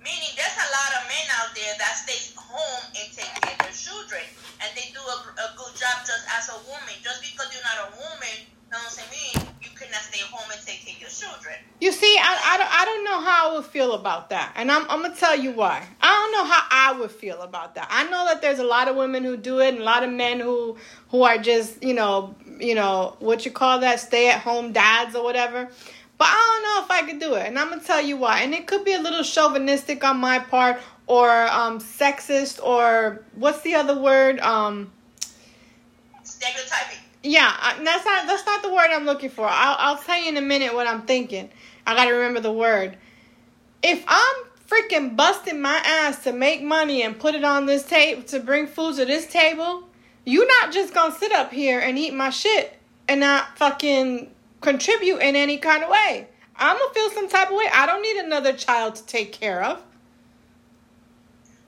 [0.00, 3.58] Meaning there's a lot of men out there that stay home and take care of
[3.60, 4.22] their children.
[4.62, 6.96] And they do a, a good job just as a woman.
[7.02, 10.94] Just because you're not a woman doesn't mean you cannot stay home and take care
[10.94, 11.56] of your children.
[11.80, 14.52] You see, I, I, don't, I don't know how I would feel about that.
[14.56, 15.84] And I'm, I'm going to tell you why.
[16.00, 17.88] I don't know how I would feel about that.
[17.90, 20.10] I know that there's a lot of women who do it and a lot of
[20.10, 24.40] men who, who are just, you know, you know, what you call that, stay at
[24.40, 25.68] home dads or whatever.
[26.20, 27.46] But I don't know if I could do it.
[27.46, 28.42] And I'm going to tell you why.
[28.42, 33.62] And it could be a little chauvinistic on my part or um, sexist or what's
[33.62, 34.38] the other word?
[34.40, 34.92] Um,
[36.22, 36.98] Stereotyping.
[37.22, 37.50] Yeah,
[37.82, 39.46] that's not that's not the word I'm looking for.
[39.48, 41.48] I'll I'll tell you in a minute what I'm thinking.
[41.86, 42.98] I got to remember the word.
[43.82, 48.24] If I'm freaking busting my ass to make money and put it on this table
[48.24, 49.84] to bring food to this table,
[50.26, 52.78] you're not just going to sit up here and eat my shit
[53.08, 54.30] and not fucking
[54.60, 56.28] contribute in any kind of way.
[56.56, 57.66] I'm gonna feel some type of way.
[57.72, 59.82] I don't need another child to take care of.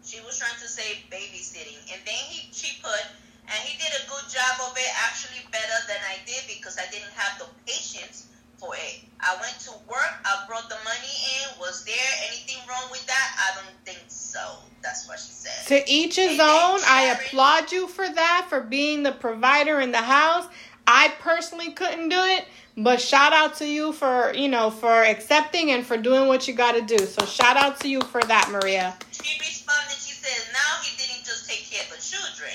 [0.05, 3.01] She was trying to say babysitting, and then he she put,
[3.47, 6.91] and he did a good job of it, actually better than I did because I
[6.91, 8.27] didn't have the patience
[8.59, 9.01] for it.
[9.21, 11.61] I went to work, I brought the money in.
[11.61, 11.95] Was there
[12.29, 13.37] anything wrong with that?
[13.39, 14.41] I don't think so.
[14.83, 15.67] That's what she said.
[15.69, 16.81] To each his And own.
[16.87, 20.47] I applaud you for that, for being the provider in the house.
[20.87, 25.71] I personally couldn't do it, but shout out to you for, you know, for accepting
[25.71, 26.99] and for doing what you got to do.
[26.99, 28.97] So shout out to you for that, Maria.
[29.13, 32.53] She responded, she says, now he didn't just take care of the children.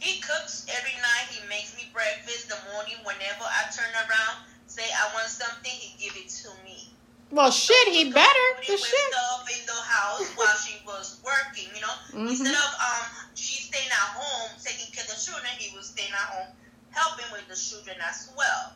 [0.00, 1.26] He cooks every night.
[1.30, 5.94] He makes me breakfast the morning whenever I turn around, say I want something, he
[6.02, 6.94] give it to me.
[7.30, 8.46] Well, shit, he was better.
[8.66, 9.12] The shit.
[9.12, 11.92] stuff in the house while she was working, you know.
[12.14, 12.30] Mhm.
[12.30, 16.12] Instead of um she staying at home taking care of the children, he was staying
[16.12, 16.48] at home
[16.90, 18.72] helping with the children as well.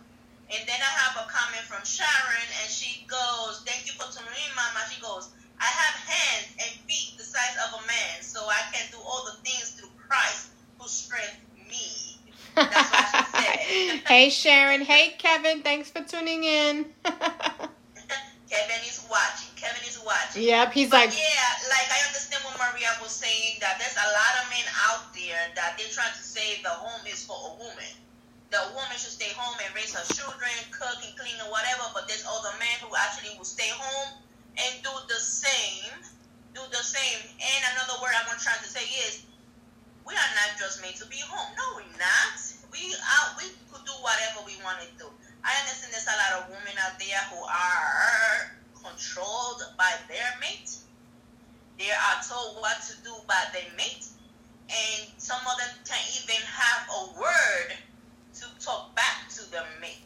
[0.52, 4.28] And then I have a comment from Sharon, and she goes, "Thank you for tuning
[4.36, 8.44] in, Mama." She goes, "I have hands and feet the size of a man, so
[8.48, 10.48] I can do all the things through Christ
[10.78, 12.18] who strengthens me."
[12.54, 14.00] That's what she said.
[14.08, 14.82] hey, Sharon.
[14.82, 15.62] Hey, Kevin.
[15.62, 16.86] Thanks for tuning in.
[18.52, 19.48] Kevin is watching.
[19.56, 20.42] Kevin is watching.
[20.42, 24.08] yep, he's But like, yeah, like I understand what Maria was saying that there's a
[24.12, 27.52] lot of men out there that they're trying to say the home is for a
[27.56, 27.92] woman.
[28.52, 31.88] The woman should stay home and raise her children, cook and clean and whatever.
[31.96, 34.20] But there's other men who actually will stay home
[34.60, 35.88] and do the same,
[36.52, 37.32] do the same.
[37.40, 39.24] And another word I'm trying to say is,
[40.04, 41.48] we are not just made to be home.
[41.56, 42.36] No, we're not.
[42.68, 43.32] We are.
[43.40, 45.08] We could do whatever we want to do.
[45.40, 50.76] I understand there's a lot of women out there who are controlled by their mate.
[51.80, 54.12] They are told what to do by their mate,
[54.68, 57.80] and some of them can't even have a word
[58.34, 60.04] to talk back to the mate.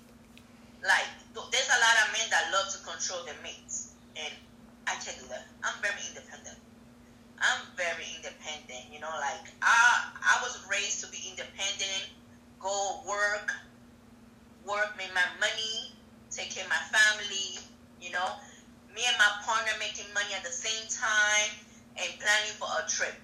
[0.83, 4.33] Like th- there's a lot of men that love to control their mates, and
[4.87, 5.47] I can't do that.
[5.63, 6.59] I'm very independent.
[7.39, 8.93] I'm very independent.
[8.93, 12.11] You know, like I I was raised to be independent,
[12.61, 13.55] go work,
[14.67, 15.95] work, make my money,
[16.31, 17.63] take care of my family.
[18.01, 18.29] You know,
[18.95, 21.51] me and my partner making money at the same time
[21.97, 23.15] and planning for a trip.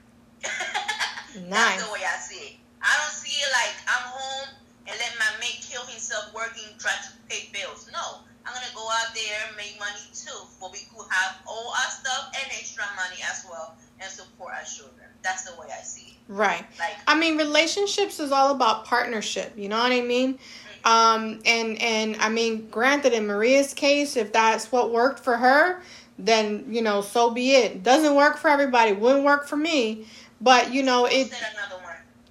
[0.43, 1.49] Nice.
[1.51, 2.55] That's the way I see it.
[2.83, 6.93] I don't see it like I'm home and let my mate kill himself working, try
[6.93, 7.89] to pay bills.
[7.93, 11.71] No, I'm gonna go out there and make money too, for we could have all
[11.71, 15.07] our stuff and extra money as well and support our children.
[15.23, 16.17] That's the way I see it.
[16.29, 16.65] right.
[16.79, 19.53] Like I mean, relationships is all about partnership.
[19.57, 20.39] You know what I mean?
[20.85, 25.81] Um, and and I mean, granted, in Maria's case, if that's what worked for her,
[26.19, 27.85] then you know, so be it.
[27.85, 28.93] Doesn't work for everybody.
[28.93, 30.07] Wouldn't work for me.
[30.41, 31.72] But you know, it said another one.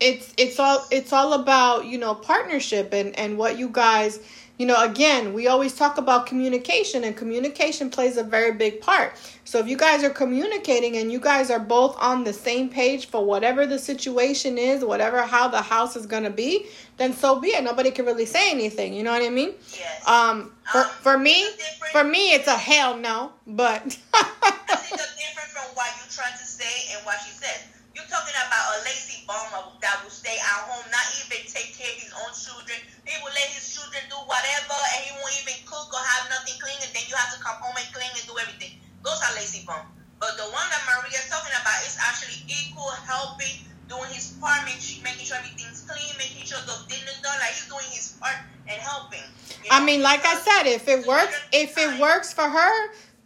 [0.02, 4.20] It's it's all it's all about you know partnership and and what you guys
[4.58, 9.14] you know again we always talk about communication and communication plays a very big part
[9.46, 13.08] so if you guys are communicating and you guys are both on the same page
[13.08, 16.66] for whatever the situation is whatever how the house is going to be
[16.98, 20.08] then so be it nobody can really say anything you know what i mean Yes.
[20.08, 21.48] um for Um, for me
[21.92, 26.38] for me it's a hell no but I think it's different from what you're trying
[26.38, 27.62] to say and what she said.
[28.02, 29.46] You're talking about a lazy bum
[29.78, 32.82] that will stay at home, not even take care of his own children.
[33.06, 36.58] He will let his children do whatever, and he won't even cook or have nothing
[36.58, 38.82] clean, and then you have to come home and clean and do everything.
[39.06, 39.86] Those are lazy bum.
[40.18, 45.06] But the one that Maria's talking about is actually equal, helping, doing his part, making,
[45.06, 47.38] making sure everything's clean, making sure the dinner's done.
[47.38, 49.22] Like he's doing his part and helping.
[49.62, 52.74] you I mean, like I said, if it works, if it works for her,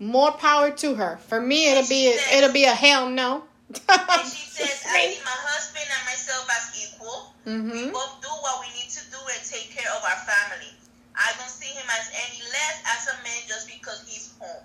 [0.03, 1.15] more power to her.
[1.31, 3.47] For me, it'll be a, it'll be a hell no.
[3.69, 7.33] And she says, I see my husband and myself as equal.
[7.45, 10.71] We hmm both do what we need to do and take care of our family.
[11.15, 14.63] I don't see him as any less as a man just because he's home.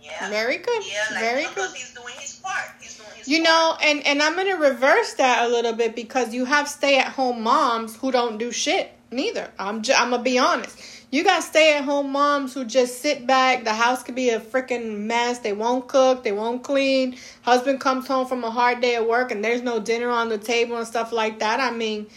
[0.00, 0.30] Yeah.
[0.30, 0.82] Very good.
[0.86, 1.76] Yeah, like Very because good.
[1.76, 2.70] he's doing his part.
[2.80, 3.48] He's doing his You part.
[3.48, 7.96] know, and and I'm gonna reverse that a little bit because you have stay-at-home moms
[7.96, 9.50] who don't do shit neither.
[9.58, 10.78] I'm j- I'm gonna be honest.
[11.10, 13.64] You got stay-at-home moms who just sit back.
[13.64, 15.38] The house could be a freaking mess.
[15.38, 16.24] They won't cook.
[16.24, 17.16] They won't clean.
[17.42, 20.38] Husband comes home from a hard day at work and there's no dinner on the
[20.38, 21.60] table and stuff like that.
[21.60, 22.08] I mean,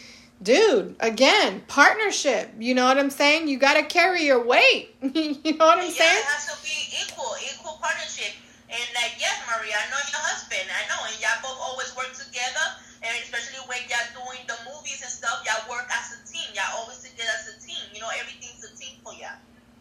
[0.42, 2.50] dude, again, partnership.
[2.58, 3.48] You know what I'm saying?
[3.48, 4.96] You got to carry your weight.
[5.02, 6.18] you know what I'm yeah, saying?
[6.18, 6.74] it has to be
[7.06, 8.34] equal, equal partnership.
[8.70, 10.66] And like, yes, Maria, I know your husband.
[10.70, 12.66] I know, and y'all both always work together.
[13.02, 16.46] And especially when y'all doing the movies and stuff, y'all work as a team.
[16.54, 17.82] Y'all always together as a team.
[17.96, 18.59] You know, everything's
[19.06, 19.28] a team.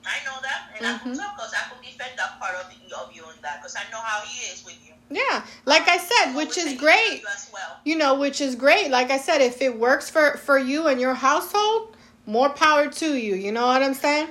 [0.07, 1.19] I know that, and I can Mhm.
[1.19, 4.01] talk because I can defend that part of, of you and that because I know
[4.01, 4.95] how he is with you.
[5.11, 5.43] Yeah.
[5.67, 7.25] Like I said, which is taking care of great.
[7.53, 7.77] well.
[7.85, 11.01] you know which is great like i said if it works for for you and
[11.01, 14.29] your household more power to you you know what i'm saying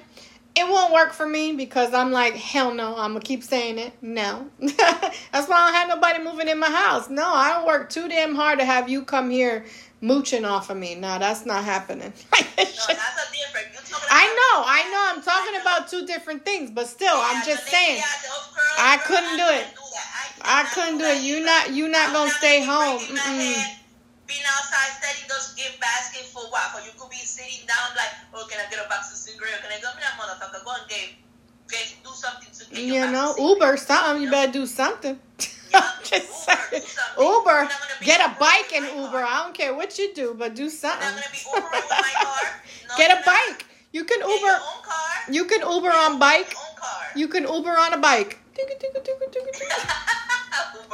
[0.55, 3.93] it won't work for me because I'm like, hell no, I'm gonna keep saying it.
[4.01, 4.49] No.
[4.59, 7.11] that's why I don't have nobody moving in my house.
[7.11, 9.65] No, I don't work too damn hard to have you come here
[10.01, 10.95] mooching off of me.
[10.95, 12.13] No, that's not happening.
[12.33, 13.67] no, that's a different.
[14.09, 15.03] I know, I know.
[15.15, 18.01] I'm talking about two different things, but still, yeah, I'm just saying.
[18.77, 19.67] I couldn't do it.
[20.41, 21.23] I couldn't do it.
[21.23, 22.99] You not, you not gonna stay home.
[24.27, 26.71] Being outside studying those gift basket for what?
[26.71, 29.63] For you could be sitting down like, oh, can I get a box of cigarettes?
[29.63, 29.87] Can I go?
[29.95, 31.15] That motherfucker, go and get,
[31.69, 34.21] get do something to get You know, Uber something.
[34.21, 35.17] You better do something.
[36.03, 36.49] just
[37.17, 37.69] Uber, Uber.
[38.01, 39.17] Get a bike and Uber.
[39.17, 41.07] I don't care what you do, but do something.
[42.97, 43.65] Get a bike.
[43.91, 44.59] You can Uber.
[45.29, 46.53] You can Uber on bike.
[47.15, 48.39] You can Uber on a bike.
[48.57, 48.73] Uber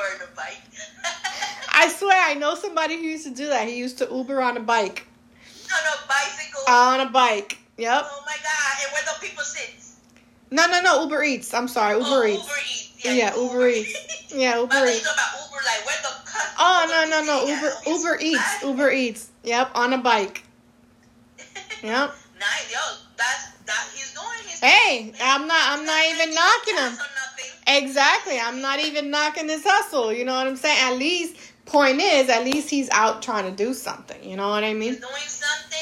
[0.02, 0.58] on a bike.
[1.76, 3.68] I swear, I know somebody who used to do that.
[3.68, 5.08] He used to Uber on a bike.
[5.72, 6.62] On a bicycle.
[6.68, 7.58] On a bike.
[7.78, 8.06] Yep.
[8.06, 8.84] Oh my god!
[8.84, 9.74] And where the people sit?
[10.54, 11.02] No, no, no.
[11.02, 11.52] Uber Eats.
[11.52, 11.96] I'm sorry.
[11.96, 12.44] Uber oh, Eats.
[12.44, 13.06] Uber Eats.
[13.06, 14.30] Yeah, yeah Uber, Uber Eats.
[14.36, 15.02] Yeah, Uber Eats.
[15.02, 16.54] About Uber, like, where the cut?
[16.60, 17.46] oh no, no, no.
[17.48, 18.64] Uber oh, Uber Eats.
[18.64, 19.32] Uber Eats.
[19.44, 20.44] Yep, on a bike.
[21.84, 22.16] Yep.
[22.40, 22.80] nice, yo.
[23.18, 24.60] That's that he's doing his.
[24.62, 25.80] Hey, I'm not.
[25.80, 26.98] I'm not even knocking him.
[27.68, 28.40] Exactly.
[28.40, 30.14] I'm not even knocking his hustle.
[30.14, 30.78] You know what I'm saying?
[30.80, 31.36] At least
[31.66, 34.24] point is, at least he's out trying to do something.
[34.24, 34.94] You know what I mean?
[34.94, 35.73] He's doing something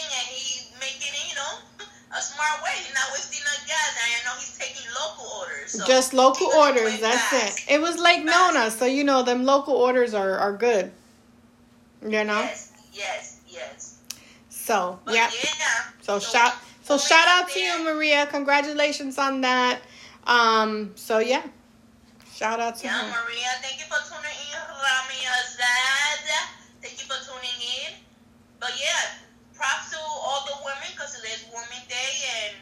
[2.21, 2.71] a smart way.
[2.77, 3.91] He's not wasting no gas.
[3.97, 5.71] And I know he's taking local orders.
[5.71, 6.99] So Just local orders.
[7.01, 7.67] That's fast.
[7.67, 7.75] it.
[7.75, 8.53] It was Lake fast.
[8.53, 10.91] Nona, so you know them local orders are are good.
[12.03, 12.41] You know.
[12.45, 12.71] Yes.
[12.93, 13.39] Yes.
[13.47, 13.97] Yes.
[14.49, 15.29] So but yeah.
[16.01, 16.53] So, so shout.
[16.83, 18.27] So shout out to you, Maria.
[18.27, 19.81] Congratulations on that.
[20.25, 20.91] Um.
[20.95, 21.43] So yeah.
[22.33, 23.23] Shout out to yeah, her.
[23.23, 23.45] Maria.
[23.61, 26.49] Thank you for tuning in, Ramia Zad.
[26.81, 27.93] Thank you for tuning in.
[28.59, 29.21] But yeah,
[29.61, 32.57] props to all the women because it is Women Day, and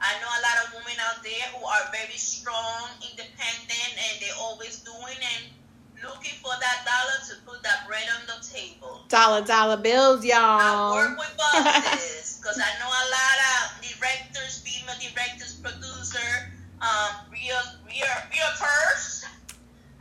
[0.00, 4.40] I know a lot of women out there who are very strong, independent, and they're
[4.40, 5.52] always doing and
[6.00, 9.04] looking for that dollar to put that bread on the table.
[9.12, 10.40] Dollar, dollar bills, y'all.
[10.40, 16.48] I work with bosses because I know a lot of directors, female directors, producer
[16.80, 19.24] um, real, real, realtors.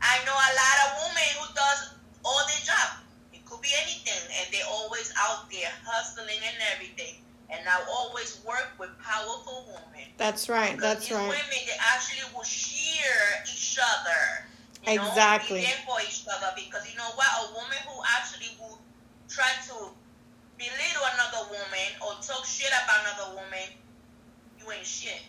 [0.01, 3.03] I know a lot of women who does all their job.
[3.33, 7.19] It could be anything, and they're always out there hustling and everything.
[7.49, 10.07] And I always work with powerful women.
[10.49, 10.79] That's right.
[10.79, 11.29] That's these right.
[11.29, 13.13] Women they actually will cheer
[13.45, 14.45] each other.
[14.87, 15.61] You exactly.
[15.61, 17.27] Know, be there for each other because you know what?
[17.27, 18.79] A woman who actually will
[19.29, 19.73] try to
[20.57, 23.69] belittle another woman or talk shit about another woman,
[24.59, 25.21] you ain't shit.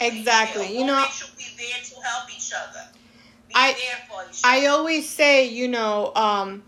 [0.00, 0.76] Exactly.
[0.76, 2.88] You know, should be there to help each other.
[3.46, 3.76] Be I
[4.42, 6.64] I always say, you know, um,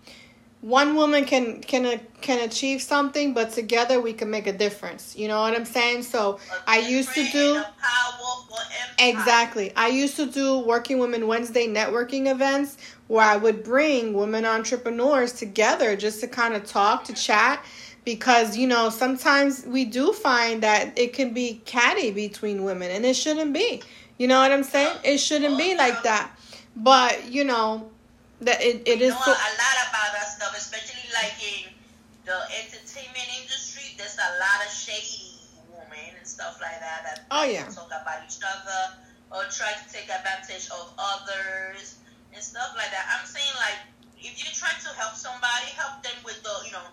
[0.62, 5.16] one woman can can uh, can achieve something, but together we can make a difference.
[5.16, 6.02] You know what I'm saying?
[6.02, 7.62] So I used to do
[8.98, 9.72] exactly.
[9.76, 15.32] I used to do Working Women Wednesday networking events where I would bring women entrepreneurs
[15.32, 17.64] together just to kind of talk, to chat
[18.06, 23.04] because you know sometimes we do find that it can be catty between women and
[23.04, 23.82] it shouldn't be
[24.16, 26.30] you know what i'm saying it shouldn't be like that
[26.76, 27.90] but you know
[28.40, 31.72] that it, it is know a lot about that stuff especially like in
[32.24, 35.40] the entertainment industry there's a lot of shady
[35.72, 39.00] women and stuff like that that oh yeah talk about each other
[39.32, 41.98] or try to take advantage of others
[42.34, 43.80] and stuff like that i'm saying like
[44.18, 46.84] if you're trying to help somebody help them with the you know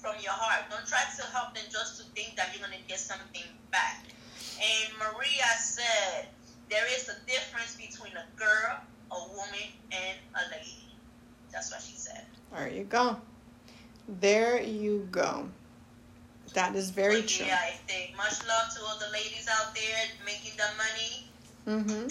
[0.00, 0.64] from your heart.
[0.72, 4.08] Don't try to help them just to think that you're going to get something back.
[4.56, 6.32] And Maria said
[6.72, 8.80] there is a difference between a girl,
[9.12, 10.88] a woman, and a lady.
[11.52, 12.24] That's what she said.
[12.52, 13.16] There you go.
[14.20, 15.46] There you go.
[16.54, 17.46] That is very true.
[17.46, 21.28] Yeah, I think much love to all the ladies out there making the money.
[21.68, 22.06] Mm-hmm.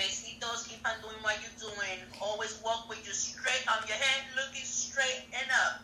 [0.00, 2.00] Besitos, keep on doing what you're doing.
[2.20, 5.82] Always walk with you straight on your head, looking straight and up.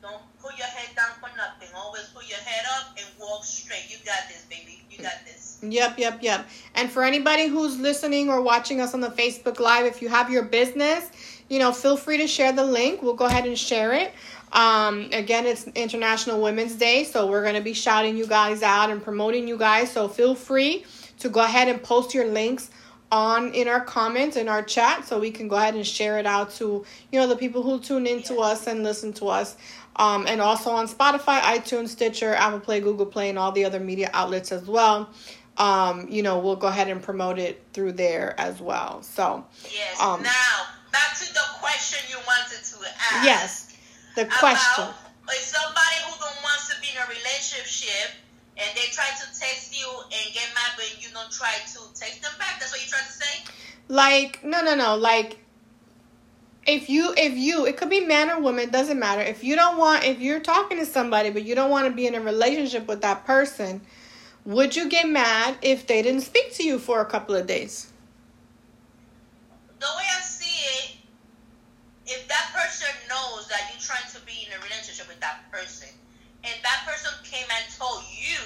[0.00, 1.68] Don't put your head down for nothing.
[1.76, 3.84] Always put your head up and walk straight.
[3.88, 4.82] You got this, baby.
[4.90, 5.58] You got this.
[5.62, 6.46] Yep, yep, yep.
[6.74, 10.30] And for anybody who's listening or watching us on the Facebook Live, if you have
[10.30, 11.10] your business,
[11.48, 13.02] you know, feel free to share the link.
[13.02, 14.12] We'll go ahead and share it.
[14.52, 18.90] Um, again, it's International Women's Day, so we're going to be shouting you guys out
[18.90, 19.90] and promoting you guys.
[19.90, 20.84] So feel free
[21.18, 22.70] to go ahead and post your links
[23.12, 26.26] on in our comments in our chat so we can go ahead and share it
[26.26, 29.56] out to you know the people who tune into us and listen to us
[29.96, 33.80] um, and also on Spotify, iTunes, Stitcher, Apple Play, Google Play, and all the other
[33.80, 35.10] media outlets as well.
[35.56, 39.02] Um, you know, we'll go ahead and promote it through there as well.
[39.02, 40.00] So, yes.
[40.00, 40.30] Um, now,
[40.94, 42.78] back to the question you wanted to
[43.10, 43.26] ask.
[43.26, 43.74] Yes,
[44.14, 44.86] the question.
[44.86, 45.02] About,
[45.42, 48.14] somebody who don't wants to be in a relationship
[48.56, 52.22] and they try to text you and get mad but you don't try to text
[52.22, 52.60] them back.
[52.60, 53.34] That's what you're trying to say.
[53.88, 55.38] Like no no no like
[56.66, 59.76] if you if you it could be man or woman doesn't matter if you don't
[59.76, 62.86] want if you're talking to somebody but you don't want to be in a relationship
[62.88, 63.80] with that person
[64.44, 67.92] would you get mad if they didn't speak to you for a couple of days
[69.78, 70.20] The way I
[72.14, 75.90] if that person knows that you're trying to be in a relationship with that person,
[76.44, 78.38] and that person came and told you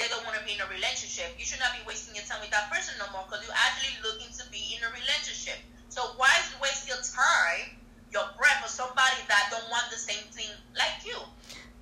[0.00, 2.38] they don't want to be in a relationship, you should not be wasting your time
[2.40, 5.58] with that person no more because you're actually looking to be in a relationship.
[5.90, 6.30] So why
[6.62, 7.74] waste your time,
[8.14, 11.18] your breath for somebody that don't want the same thing like you?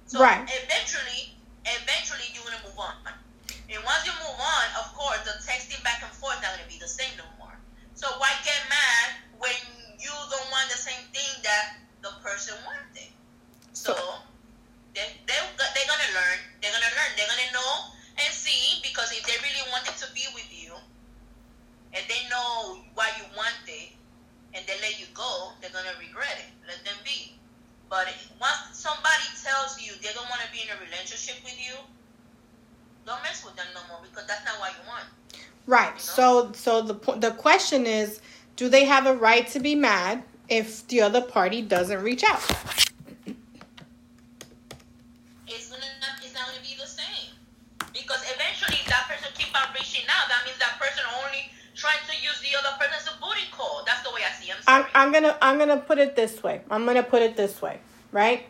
[0.08, 0.42] So Right.
[0.64, 1.36] eventually,
[1.66, 2.96] eventually you're gonna move on.
[3.68, 6.78] And once you move on, of course, the texting back and forth not gonna be
[6.78, 7.54] the same no more.
[7.94, 9.06] So why get mad
[9.38, 9.54] when
[9.98, 13.10] you don't want the same thing that the person wanted?
[13.74, 14.22] So So-
[14.94, 15.36] they they
[15.74, 16.38] they're gonna learn.
[16.62, 17.10] They're gonna learn.
[17.18, 17.90] They're gonna know
[18.22, 20.72] and see because if they really wanted to be with you,
[21.92, 23.92] and they know why you want it,
[24.54, 26.50] and they let you go, they're gonna regret it.
[26.66, 27.34] Let them be.
[27.90, 28.08] But
[28.40, 31.74] once somebody tells you they don't want to be in a relationship with you,
[33.04, 35.04] don't mess with them no more because that's not what you want.
[35.68, 37.30] right so so the po- the
[37.66, 38.20] question is
[38.54, 42.40] do they have a right to be mad if the other party doesn't reach out
[45.48, 45.80] It's not,
[46.22, 47.34] it's not gonna be the same
[47.92, 50.28] because eventually that person keep on reaching out.
[50.28, 53.82] That means that person only trying to use the other person as a booty call.
[53.84, 54.52] That's the way I see.
[54.68, 54.84] I'm.
[54.84, 56.60] I'm, I'm gonna I'm gonna put it this way.
[56.70, 57.80] I'm gonna put it this way,
[58.12, 58.46] right?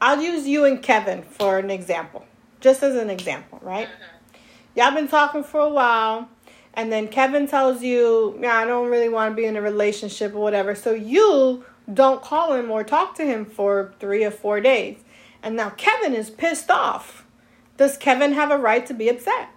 [0.00, 2.26] I'll use you and Kevin for an example,
[2.60, 3.88] just as an example, right?
[3.88, 4.76] Mhm.
[4.76, 6.28] Y'all been talking for a while,
[6.74, 10.34] and then Kevin tells you, "Yeah, I don't really want to be in a relationship
[10.34, 14.60] or whatever." So you don't call him or talk to him for three or four
[14.60, 14.98] days,
[15.42, 17.24] and now Kevin is pissed off.
[17.76, 19.48] Does Kevin have a right to be upset?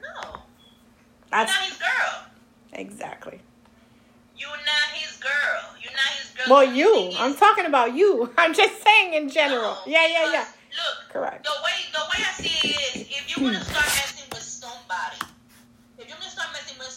[0.00, 0.40] No, you're
[1.30, 2.24] That's not his girl.
[2.72, 3.40] exactly.
[4.36, 5.74] You're not his girl.
[5.82, 6.46] You're not his girl.
[6.48, 7.10] Well, you.
[7.18, 8.32] I'm talking about you.
[8.38, 9.62] I'm just saying in general.
[9.72, 10.40] No, Yeah, yeah, yeah.
[10.40, 11.44] Look, Correct.
[11.44, 13.86] The way the way I see it is, if you're gonna start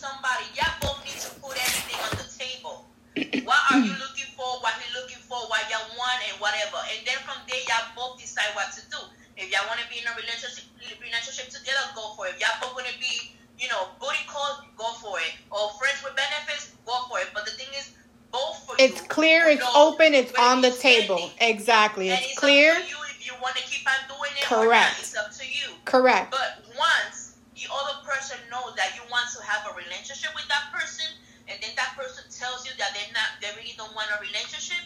[0.02, 2.90] somebody, y'all both need to put everything on the table.
[3.46, 4.50] What are you looking for?
[4.66, 5.38] What he looking for?
[5.52, 6.80] What y'all want and whatever.
[6.90, 8.98] And then from there, y'all both decide what to do.
[9.38, 10.66] If y'all want to be in a relationship,
[10.98, 12.34] relationship together, go for it.
[12.36, 15.38] If y'all both want to be, you know, booty calls, go for it.
[15.54, 17.30] Or friends with benefits, go for it.
[17.36, 17.94] But the thing is,
[18.32, 21.20] both for It's you clear, it's open, it's on the table.
[21.20, 21.36] standing.
[21.46, 22.10] Exactly.
[22.10, 22.74] And It's it's clear.
[22.90, 24.98] you if you want to keep on doing it or Correct.
[24.98, 25.00] not.
[25.04, 25.76] It's up to you.
[25.86, 26.32] Correct.
[26.32, 27.31] But once
[27.72, 31.08] other person knows that you want to have a relationship with that person,
[31.48, 34.80] and then that person tells you that they're not, they really don't want a relationship.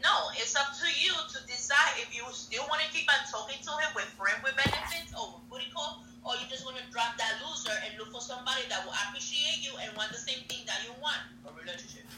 [0.00, 3.60] No, it's up to you to decide if you still want to keep on talking
[3.60, 6.86] to him with friend with benefits or with booty call, or you just want to
[6.88, 10.40] drop that loser and look for somebody that will appreciate you and want the same
[10.48, 12.08] thing that you want a relationship.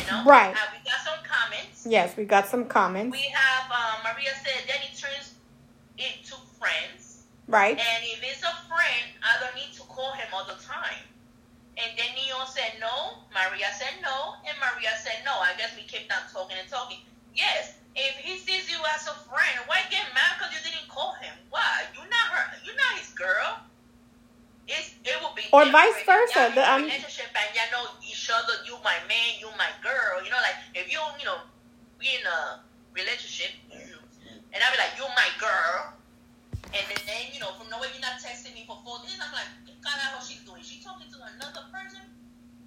[0.00, 0.56] You know, Right.
[0.56, 1.84] Uh, we got some comments.
[1.84, 3.12] Yes, we got some comments.
[3.12, 5.34] We have um, Maria said then it turns
[5.98, 7.09] into friends.
[7.50, 7.74] Right?
[7.74, 11.02] And if it's a friend, I don't need to call him all the time.
[11.76, 15.34] And then Neon said no, Maria said no, and Maria said no.
[15.34, 17.02] I guess we kept on talking and talking.
[17.34, 21.14] Yes, if he sees you as a friend, why get mad because you didn't call
[21.18, 21.32] him?
[21.50, 21.88] Why?
[21.96, 22.46] You're not her.
[22.62, 23.66] You're not his girl.
[24.70, 25.90] It's it will be Or different.
[25.90, 26.52] vice versa.
[26.54, 28.62] The, um, relationship and y'all know each other.
[28.62, 29.40] You my man.
[29.42, 30.22] You my girl.
[30.22, 31.42] You know, like if you you know
[31.98, 32.62] we in a
[32.94, 35.98] relationship, and I be like you my girl.
[36.70, 39.18] And then, then, you know, from nowhere, you're not texting me for four days.
[39.30, 40.58] I'm like, God, how she's doing?
[40.62, 42.02] She talking to another person?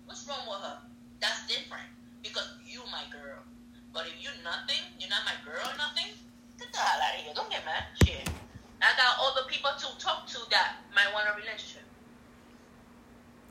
[0.05, 0.79] What's wrong with her?
[1.19, 1.83] That's different
[2.23, 3.43] because you my girl.
[3.91, 6.15] But if you're nothing, you're not my girl, nothing.
[6.57, 7.33] Get the hell out of here.
[7.35, 7.83] Don't get mad.
[7.99, 8.29] Shit.
[8.79, 11.83] I got other people to talk to that might want a relationship.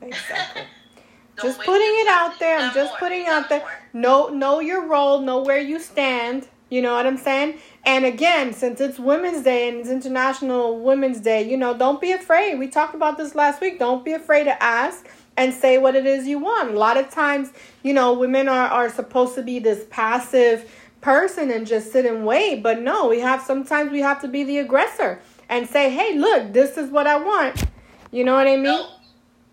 [0.00, 0.62] exactly.
[1.42, 2.58] Just putting it out there.
[2.58, 2.98] I'm just more.
[2.98, 3.64] putting out there.
[3.94, 5.20] Know know your role.
[5.20, 6.46] Know where you stand.
[6.68, 7.58] You know what I'm saying?
[7.84, 12.12] And again, since it's Women's Day and it's International Women's Day, you know, don't be
[12.12, 12.58] afraid.
[12.58, 13.78] We talked about this last week.
[13.78, 16.70] Don't be afraid to ask and say what it is you want.
[16.70, 17.50] A lot of times,
[17.82, 20.70] you know, women are, are supposed to be this passive
[21.00, 22.62] person and just sit and wait.
[22.62, 26.52] But no, we have sometimes we have to be the aggressor and say, hey, look,
[26.52, 27.64] this is what I want.
[28.12, 28.64] You know what I mean?
[28.64, 28.88] No,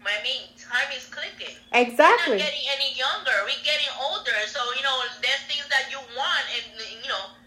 [0.05, 1.55] I mean, time is clicking.
[1.73, 2.33] Exactly.
[2.33, 3.31] We're not getting any younger.
[3.43, 4.37] We're getting older.
[4.45, 6.65] So, you know, there's things that you want, and,
[7.03, 7.38] you know,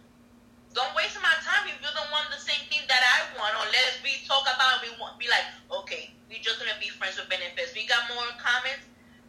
[0.73, 3.53] don't waste my time if you don't want the same thing that I want.
[3.61, 5.45] Or let's we talk about it, we want, be like,
[5.85, 7.73] okay, we're just going to be friends with benefits.
[7.77, 8.85] We got more comments.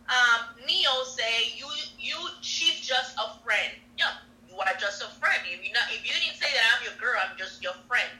[0.07, 1.67] Um, Neo say, you,
[1.99, 3.71] you, she's just a friend.
[3.95, 4.19] Yeah,
[4.51, 5.39] you are just a friend.
[5.47, 8.11] If you not, if you didn't say that I'm your girl, I'm just your friend.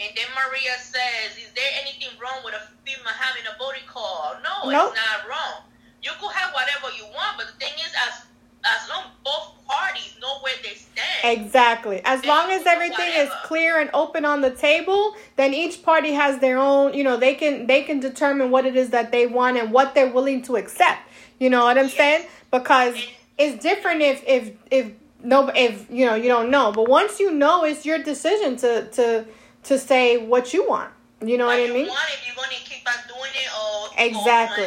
[0.00, 4.36] And then Maria says, "Is there anything wrong with a female having a booty call?
[4.40, 4.92] No, Nope.
[4.92, 5.68] it's not wrong.
[6.00, 8.24] You could have whatever you want, but the thing is, as
[8.64, 12.00] as long both parties know where they stand, Exactly.
[12.04, 16.38] As long as everything is clear and open on the table, then each party has
[16.40, 19.56] their own, you know, they can they can determine what it is that they want
[19.56, 21.00] and what they're willing to accept.
[21.38, 21.96] You know what I'm Yes.
[21.96, 22.26] saying?
[22.50, 23.04] Because And-
[23.38, 24.86] it's different if if if
[25.22, 28.86] no if you know you don't know, but once you know it's your decision to
[28.90, 29.24] to
[29.64, 30.90] to say what you want.
[31.22, 31.86] You know what what I you mean?
[31.88, 34.64] want if you're gonna keep on doing it or Exactly.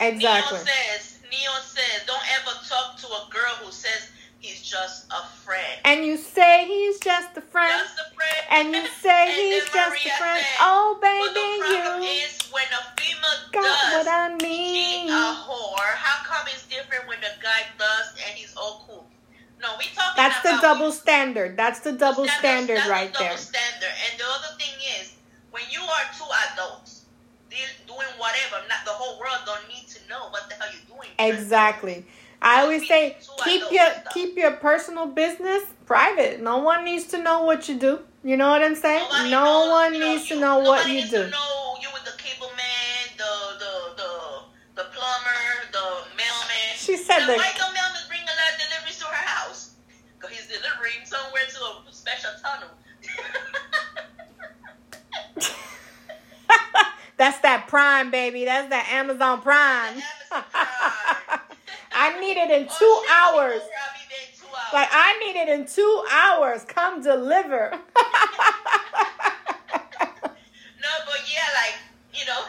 [0.00, 0.06] Or.
[0.10, 0.58] Exactly.
[0.58, 4.10] Neo says, Neo says, don't ever talk to a girl who says
[4.48, 5.80] he's just a friend.
[5.84, 7.70] And you say he's just a friend.
[7.84, 8.40] Just a friend.
[8.50, 10.40] And you say And he's just a friend.
[10.40, 15.08] said, Oh the baby, you is when a female got does what I mean.
[15.10, 15.92] a whore.
[15.96, 19.06] How come it's different when the guy does and he's all cool?
[19.60, 21.56] No, we talking That's the double standard.
[21.56, 23.36] That's the double That's- standard that's the right double there.
[23.36, 23.90] Standard.
[24.10, 25.14] And the other thing is,
[25.50, 27.02] when you are two adults
[27.86, 31.08] doing whatever, not the whole world don't need to know what the hell you're doing.
[31.18, 32.06] Exactly.
[32.40, 36.40] I always say keep your keep your personal business private.
[36.40, 38.00] No one needs to know what you do.
[38.24, 39.04] You know what I'm saying?
[39.10, 41.22] Nobody no knows, one you know, needs to you- know what nobody you needs do.
[41.24, 44.42] To know you with the cable man, the the the
[44.82, 45.84] the plumber, the
[46.16, 46.76] mailman.
[46.76, 49.70] She said that- Why the mailman bring a lot of deliveries to her house?
[50.18, 52.68] Because he's delivering somewhere to a special tunnel.
[57.16, 58.44] That's that Prime, baby.
[58.44, 58.88] That's that.
[58.92, 60.00] Amazon Prime.
[62.00, 63.60] I need it in two hours.
[63.60, 64.72] I'll be there in two hours.
[64.72, 66.64] Like I need it in two hours.
[66.64, 67.78] Come deliver.
[70.80, 71.74] No, but yeah, like
[72.14, 72.40] you know.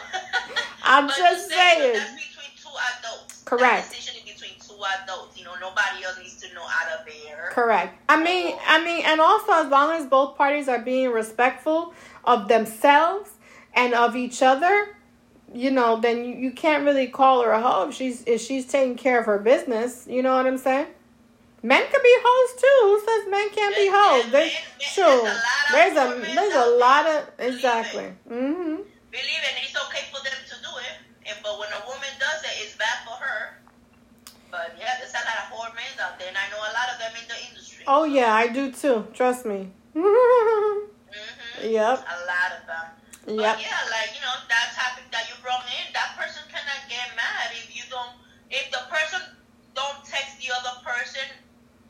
[0.84, 1.94] I'm just saying.
[1.94, 3.42] That's between two adults.
[3.44, 3.88] Correct.
[3.90, 5.36] That decision is between two adults.
[5.36, 7.50] You know, nobody else needs to know out of there.
[7.50, 8.00] Correct.
[8.08, 11.92] I mean, I mean, and also as long as both parties are being respectful
[12.24, 13.30] of themselves
[13.74, 14.96] and of each other,
[15.52, 18.66] you know, then you, you can't really call her a hoe if she's if she's
[18.66, 20.06] taking care of her business.
[20.08, 20.86] You know what I'm saying?
[21.62, 22.78] Men can be hoes too.
[22.82, 24.32] Who says men can't be hoes?
[24.32, 25.30] They, sure.
[25.72, 28.12] there's a a lot of there's a lot of exactly.
[28.30, 28.76] Mm-hmm.
[29.10, 30.96] Believe it, it's okay for them to do it.
[31.28, 33.58] And but when a woman does it, it's bad for her.
[34.50, 36.88] But yeah, there's a lot of whore men out there, and I know a lot
[36.94, 37.84] of them in the industry.
[37.86, 39.06] Oh yeah, I do too.
[39.12, 39.70] Trust me.
[41.10, 41.72] Mm-hmm.
[41.72, 41.98] Yep.
[41.98, 42.99] A lot of them.
[43.28, 43.36] Yep.
[43.36, 47.04] But yeah, like you know, that topic that you brought in, that person cannot get
[47.16, 48.16] mad if you don't.
[48.48, 49.20] If the person
[49.76, 51.22] don't text the other person,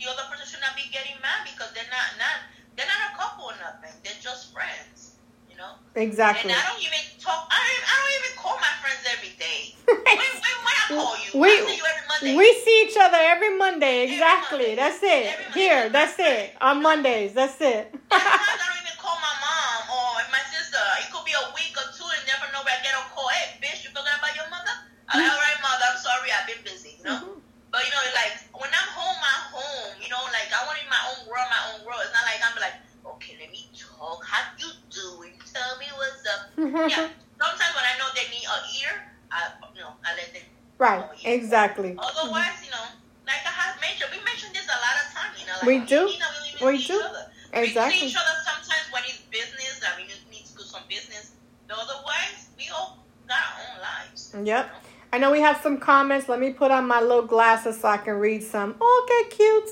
[0.02, 2.36] the other person should not be getting mad because they're not not
[2.74, 3.94] they're not a couple or nothing.
[4.02, 5.16] They're just friends,
[5.46, 5.78] you know.
[5.94, 6.50] Exactly.
[6.50, 7.46] And I don't even talk.
[7.46, 7.72] I don't.
[7.78, 9.60] Even, I don't even call my friends every day.
[9.86, 12.34] When, when, when I call you, We- I see you every Monday.
[12.36, 14.02] We see each other every Monday.
[14.04, 14.58] Every Exactly.
[14.58, 14.74] Monday.
[14.76, 15.24] That's it.
[15.30, 15.60] Monday.
[15.60, 16.52] Here, that's it.
[16.60, 17.32] On Mondays.
[17.32, 17.94] That's it.
[18.10, 21.02] Sometimes I don't even call my mom or my sister.
[21.02, 23.26] It could be a week or two and never know where I get a call.
[23.34, 24.74] Hey, bitch, you forgot about your mother?
[25.10, 25.86] I'm like, all right, mother.
[25.90, 26.30] I'm sorry.
[26.30, 26.94] I've been busy.
[27.02, 27.18] You know.
[27.18, 27.38] Mm-hmm.
[27.70, 29.94] But you know, like when I'm home, I'm home.
[30.02, 32.02] You know, like I want in my own world, my own world.
[32.06, 32.76] It's not like I'm like,
[33.18, 34.22] okay, let me talk.
[34.26, 35.34] How you doing?
[35.46, 36.40] Tell me what's up.
[36.58, 36.86] Mm-hmm.
[36.90, 37.10] Yeah.
[37.38, 38.94] Sometimes when I know they need a ear,
[39.34, 40.46] I you know I let them.
[40.78, 41.02] right.
[41.26, 41.94] Exactly.
[41.98, 42.86] Otherwise, you know,
[43.26, 45.34] like I have mentioned, we mentioned this a lot of times.
[45.38, 46.10] You know, like We do.
[46.10, 46.30] You know,
[46.62, 46.94] we, We do.
[46.94, 47.26] Each other.
[47.54, 47.98] We Exactly.
[47.98, 49.78] see each other sometimes when it's business.
[49.86, 51.38] I mean, you need to do some business.
[51.70, 52.98] But otherwise, we all
[53.30, 54.29] got our own lives.
[54.46, 54.70] Yep.
[55.12, 56.28] I know we have some comments.
[56.28, 58.76] Let me put on my little glasses so I can read some.
[58.80, 59.70] Okay, cute.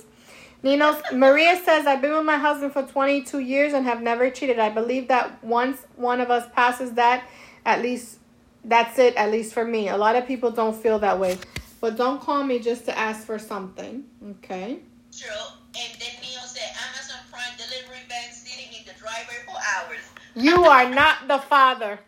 [0.63, 4.59] Nino Maria says, I've been with my husband for 22 years and have never cheated.
[4.59, 7.29] I believe that once one of us passes that,
[7.65, 8.19] at least
[8.65, 9.89] that's it, at least for me.
[9.89, 11.39] A lot of people don't feel that way.
[11.81, 14.05] But don't call me just to ask for something.
[14.31, 14.81] Okay.
[15.17, 15.31] True.
[15.77, 20.11] And then Neil said, Amazon Prime delivery van sitting in the driveway for hours.
[20.35, 22.01] You are not the father.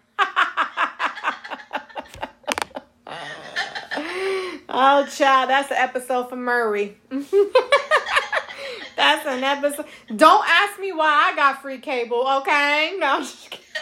[4.73, 6.97] Oh, child, that's an episode for Maury.
[7.11, 7.33] that's
[9.27, 9.87] an episode.
[10.15, 12.95] Don't ask me why I got free cable, okay?
[12.97, 13.67] No, I'm just kidding.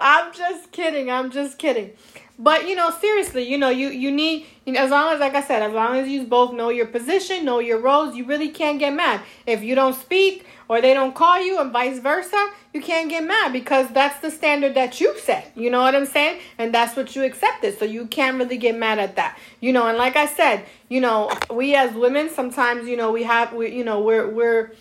[0.00, 1.10] I'm just kidding.
[1.10, 1.94] I'm just kidding.
[2.38, 5.34] But you know, seriously, you know, you you need you know, as long as like
[5.34, 8.50] I said, as long as you both know your position, know your roles, you really
[8.50, 9.22] can't get mad.
[9.46, 13.24] If you don't speak or they don't call you and vice versa, you can't get
[13.24, 15.50] mad because that's the standard that you set.
[15.54, 16.40] You know what I'm saying?
[16.58, 17.78] And that's what you accepted.
[17.78, 19.38] So you can't really get mad at that.
[19.60, 23.22] You know, and like I said, you know, we as women sometimes, you know, we
[23.22, 24.72] have we you know, we're we're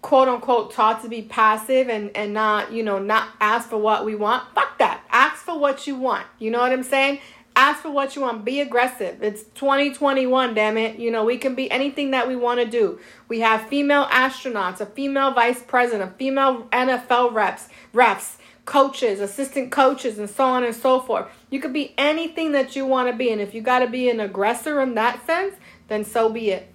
[0.00, 4.04] quote unquote taught to be passive and and not you know not ask for what
[4.04, 5.02] we want fuck that
[5.44, 7.18] for what you want you know what i'm saying
[7.56, 8.44] Ask for what you want.
[8.44, 9.22] Be aggressive.
[9.22, 10.98] It's 2021, damn it.
[10.98, 12.98] You know, we can be anything that we want to do.
[13.28, 19.70] We have female astronauts, a female vice president, a female NFL reps, refs, coaches, assistant
[19.70, 21.26] coaches, and so on and so forth.
[21.48, 23.30] You could be anything that you want to be.
[23.30, 25.54] And if you got to be an aggressor in that sense,
[25.86, 26.68] then so be it.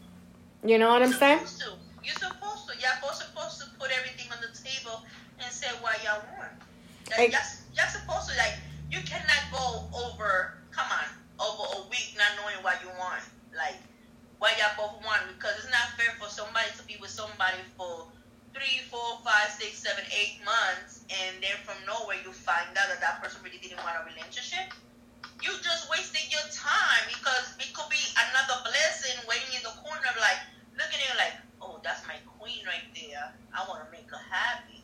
[0.64, 1.40] You know what I'm saying?
[1.40, 2.76] You're supposed to.
[2.80, 5.04] Y'all supposed to put everything on the table
[5.44, 6.52] and say what y'all want.
[7.18, 7.34] Like,
[7.80, 8.60] y'all supposed to, like,
[8.92, 11.08] you cannot go over, come on,
[11.40, 13.24] over a week not knowing what you want.
[13.56, 13.80] Like,
[14.44, 15.24] what y'all both want.
[15.40, 18.12] Because it's not fair for somebody to be with somebody for
[18.52, 23.00] three, four, five, six, seven, eight months, and then from nowhere you find out that
[23.00, 24.76] that person really didn't want a relationship.
[25.40, 30.12] You just wasted your time because it could be another blessing waiting in the corner,
[30.20, 30.42] like
[30.76, 33.32] looking at you like, oh, that's my queen right there.
[33.56, 34.79] I want to make her happy.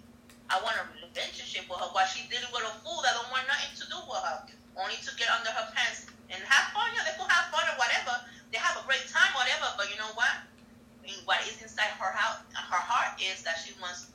[0.50, 1.90] I want a relationship with her.
[1.90, 4.38] While she dealing with a fool that don't want nothing to do with her,
[4.78, 6.92] only to get under her pants and have fun.
[6.94, 8.14] Yeah, they could have fun or whatever.
[8.52, 9.74] They have a great time, whatever.
[9.80, 10.30] But you know what?
[10.30, 14.14] I mean, what is inside her heart, her heart is that she wants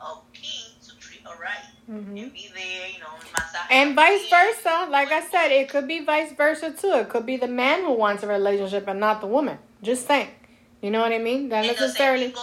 [0.00, 2.16] a king to treat her right mm-hmm.
[2.16, 3.12] and be there, you know,
[3.70, 4.88] and vice versa.
[4.90, 6.92] Like I said, it could be vice versa too.
[6.94, 9.58] It could be the man who wants a relationship and not the woman.
[9.82, 10.30] Just think.
[10.80, 11.48] You know what I mean?
[11.48, 12.34] Not necessarily.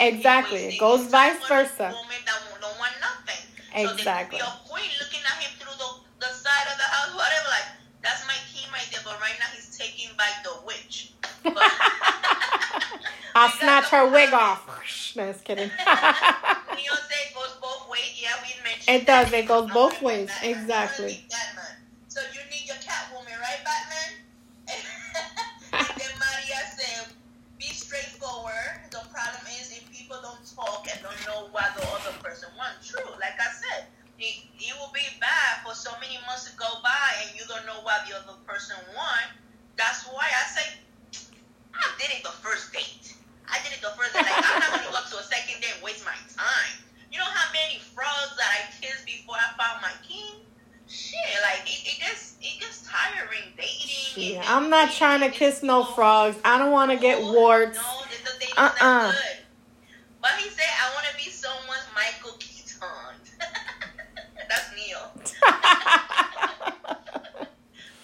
[0.00, 0.66] Exactly.
[0.66, 1.94] It goes vice versa.
[3.74, 4.38] Exactly.
[4.38, 7.48] So queen looking at him through the, the side of the house, whatever.
[7.50, 7.68] Like
[8.02, 9.02] that's my king right there.
[9.04, 11.12] But right now he's taking back the witch.
[13.34, 14.70] I'll snatch her wig off.
[15.16, 15.70] No, just kidding.
[18.88, 19.32] it does.
[19.32, 20.28] It goes both ways.
[20.42, 21.24] Exactly.
[22.08, 24.10] So you need your Catwoman, right, Batman?
[25.72, 27.14] and then Maria said,
[27.60, 28.90] "Be straightforward.
[28.90, 32.88] The problem is if people don't talk and don't know what the other person wants.
[32.88, 33.86] True, like I said."
[34.18, 37.64] It, it will be bad for so many months to go by and you don't
[37.66, 39.32] know what the other person wants.
[39.76, 40.66] That's why I say
[41.74, 43.16] I did it the first date.
[43.48, 44.20] I did it the first day.
[44.22, 46.74] Like, I'm not gonna go to a second date and waste my time.
[47.10, 50.44] You know how many frogs that I kissed before I found my king?
[50.86, 54.34] Shit, like it, it just it gets tiring dating.
[54.34, 56.36] Yeah, I'm not trying to kiss no frogs.
[56.44, 57.78] I don't want to get warts.
[57.78, 59.12] No, the, the uh uh-uh.
[59.12, 59.38] good.
[60.20, 62.54] But he said I want to be someone's Michael Keaton.
[64.48, 65.10] That's Neil.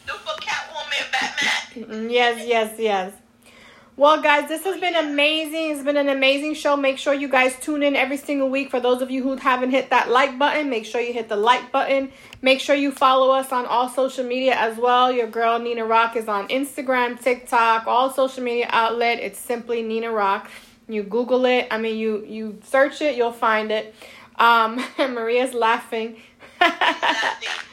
[0.07, 1.60] Do for Catwoman, Batman.
[1.75, 3.13] Yes, yes, yes.
[3.97, 5.73] Well, guys, this has been amazing.
[5.73, 6.75] It's been an amazing show.
[6.75, 8.71] Make sure you guys tune in every single week.
[8.71, 11.37] For those of you who haven't hit that like button, make sure you hit the
[11.37, 12.11] like button.
[12.41, 15.13] Make sure you follow us on all social media as well.
[15.13, 19.19] Your girl Nina Rock is on Instagram, TikTok, all social media outlet.
[19.19, 20.51] It's simply Nina Rock.
[20.89, 21.69] You Google it.
[21.71, 23.95] I mean, you you search it, you'll find it.
[24.37, 26.17] Um, Maria's laughing.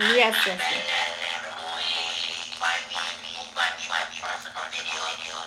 [0.00, 0.60] Yes, yes.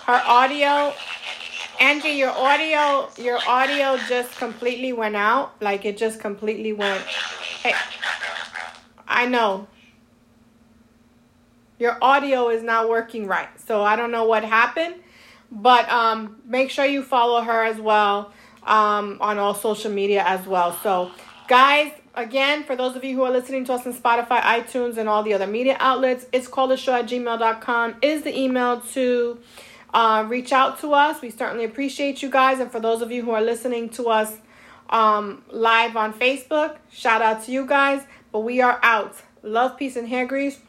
[0.06, 0.92] Her audio,
[1.80, 5.60] Angie, your audio, your audio just completely went out.
[5.60, 7.02] Like it just completely went.
[7.02, 7.74] Hey,
[9.08, 9.66] I know
[11.80, 13.48] your audio is not working right.
[13.66, 14.94] So I don't know what happened,
[15.50, 18.32] but um, make sure you follow her as well
[18.62, 20.78] um, on all social media as well.
[20.82, 21.10] So,
[21.48, 25.08] guys, again, for those of you who are listening to us on Spotify, iTunes, and
[25.08, 29.38] all the other media outlets, it's called the show at gmail.com is the email to
[29.92, 31.20] uh, reach out to us.
[31.22, 32.60] We certainly appreciate you guys.
[32.60, 34.36] And for those of you who are listening to us
[34.90, 38.02] um, live on Facebook, shout out to you guys.
[38.32, 39.16] But we are out.
[39.42, 40.60] Love, peace, and hair grease.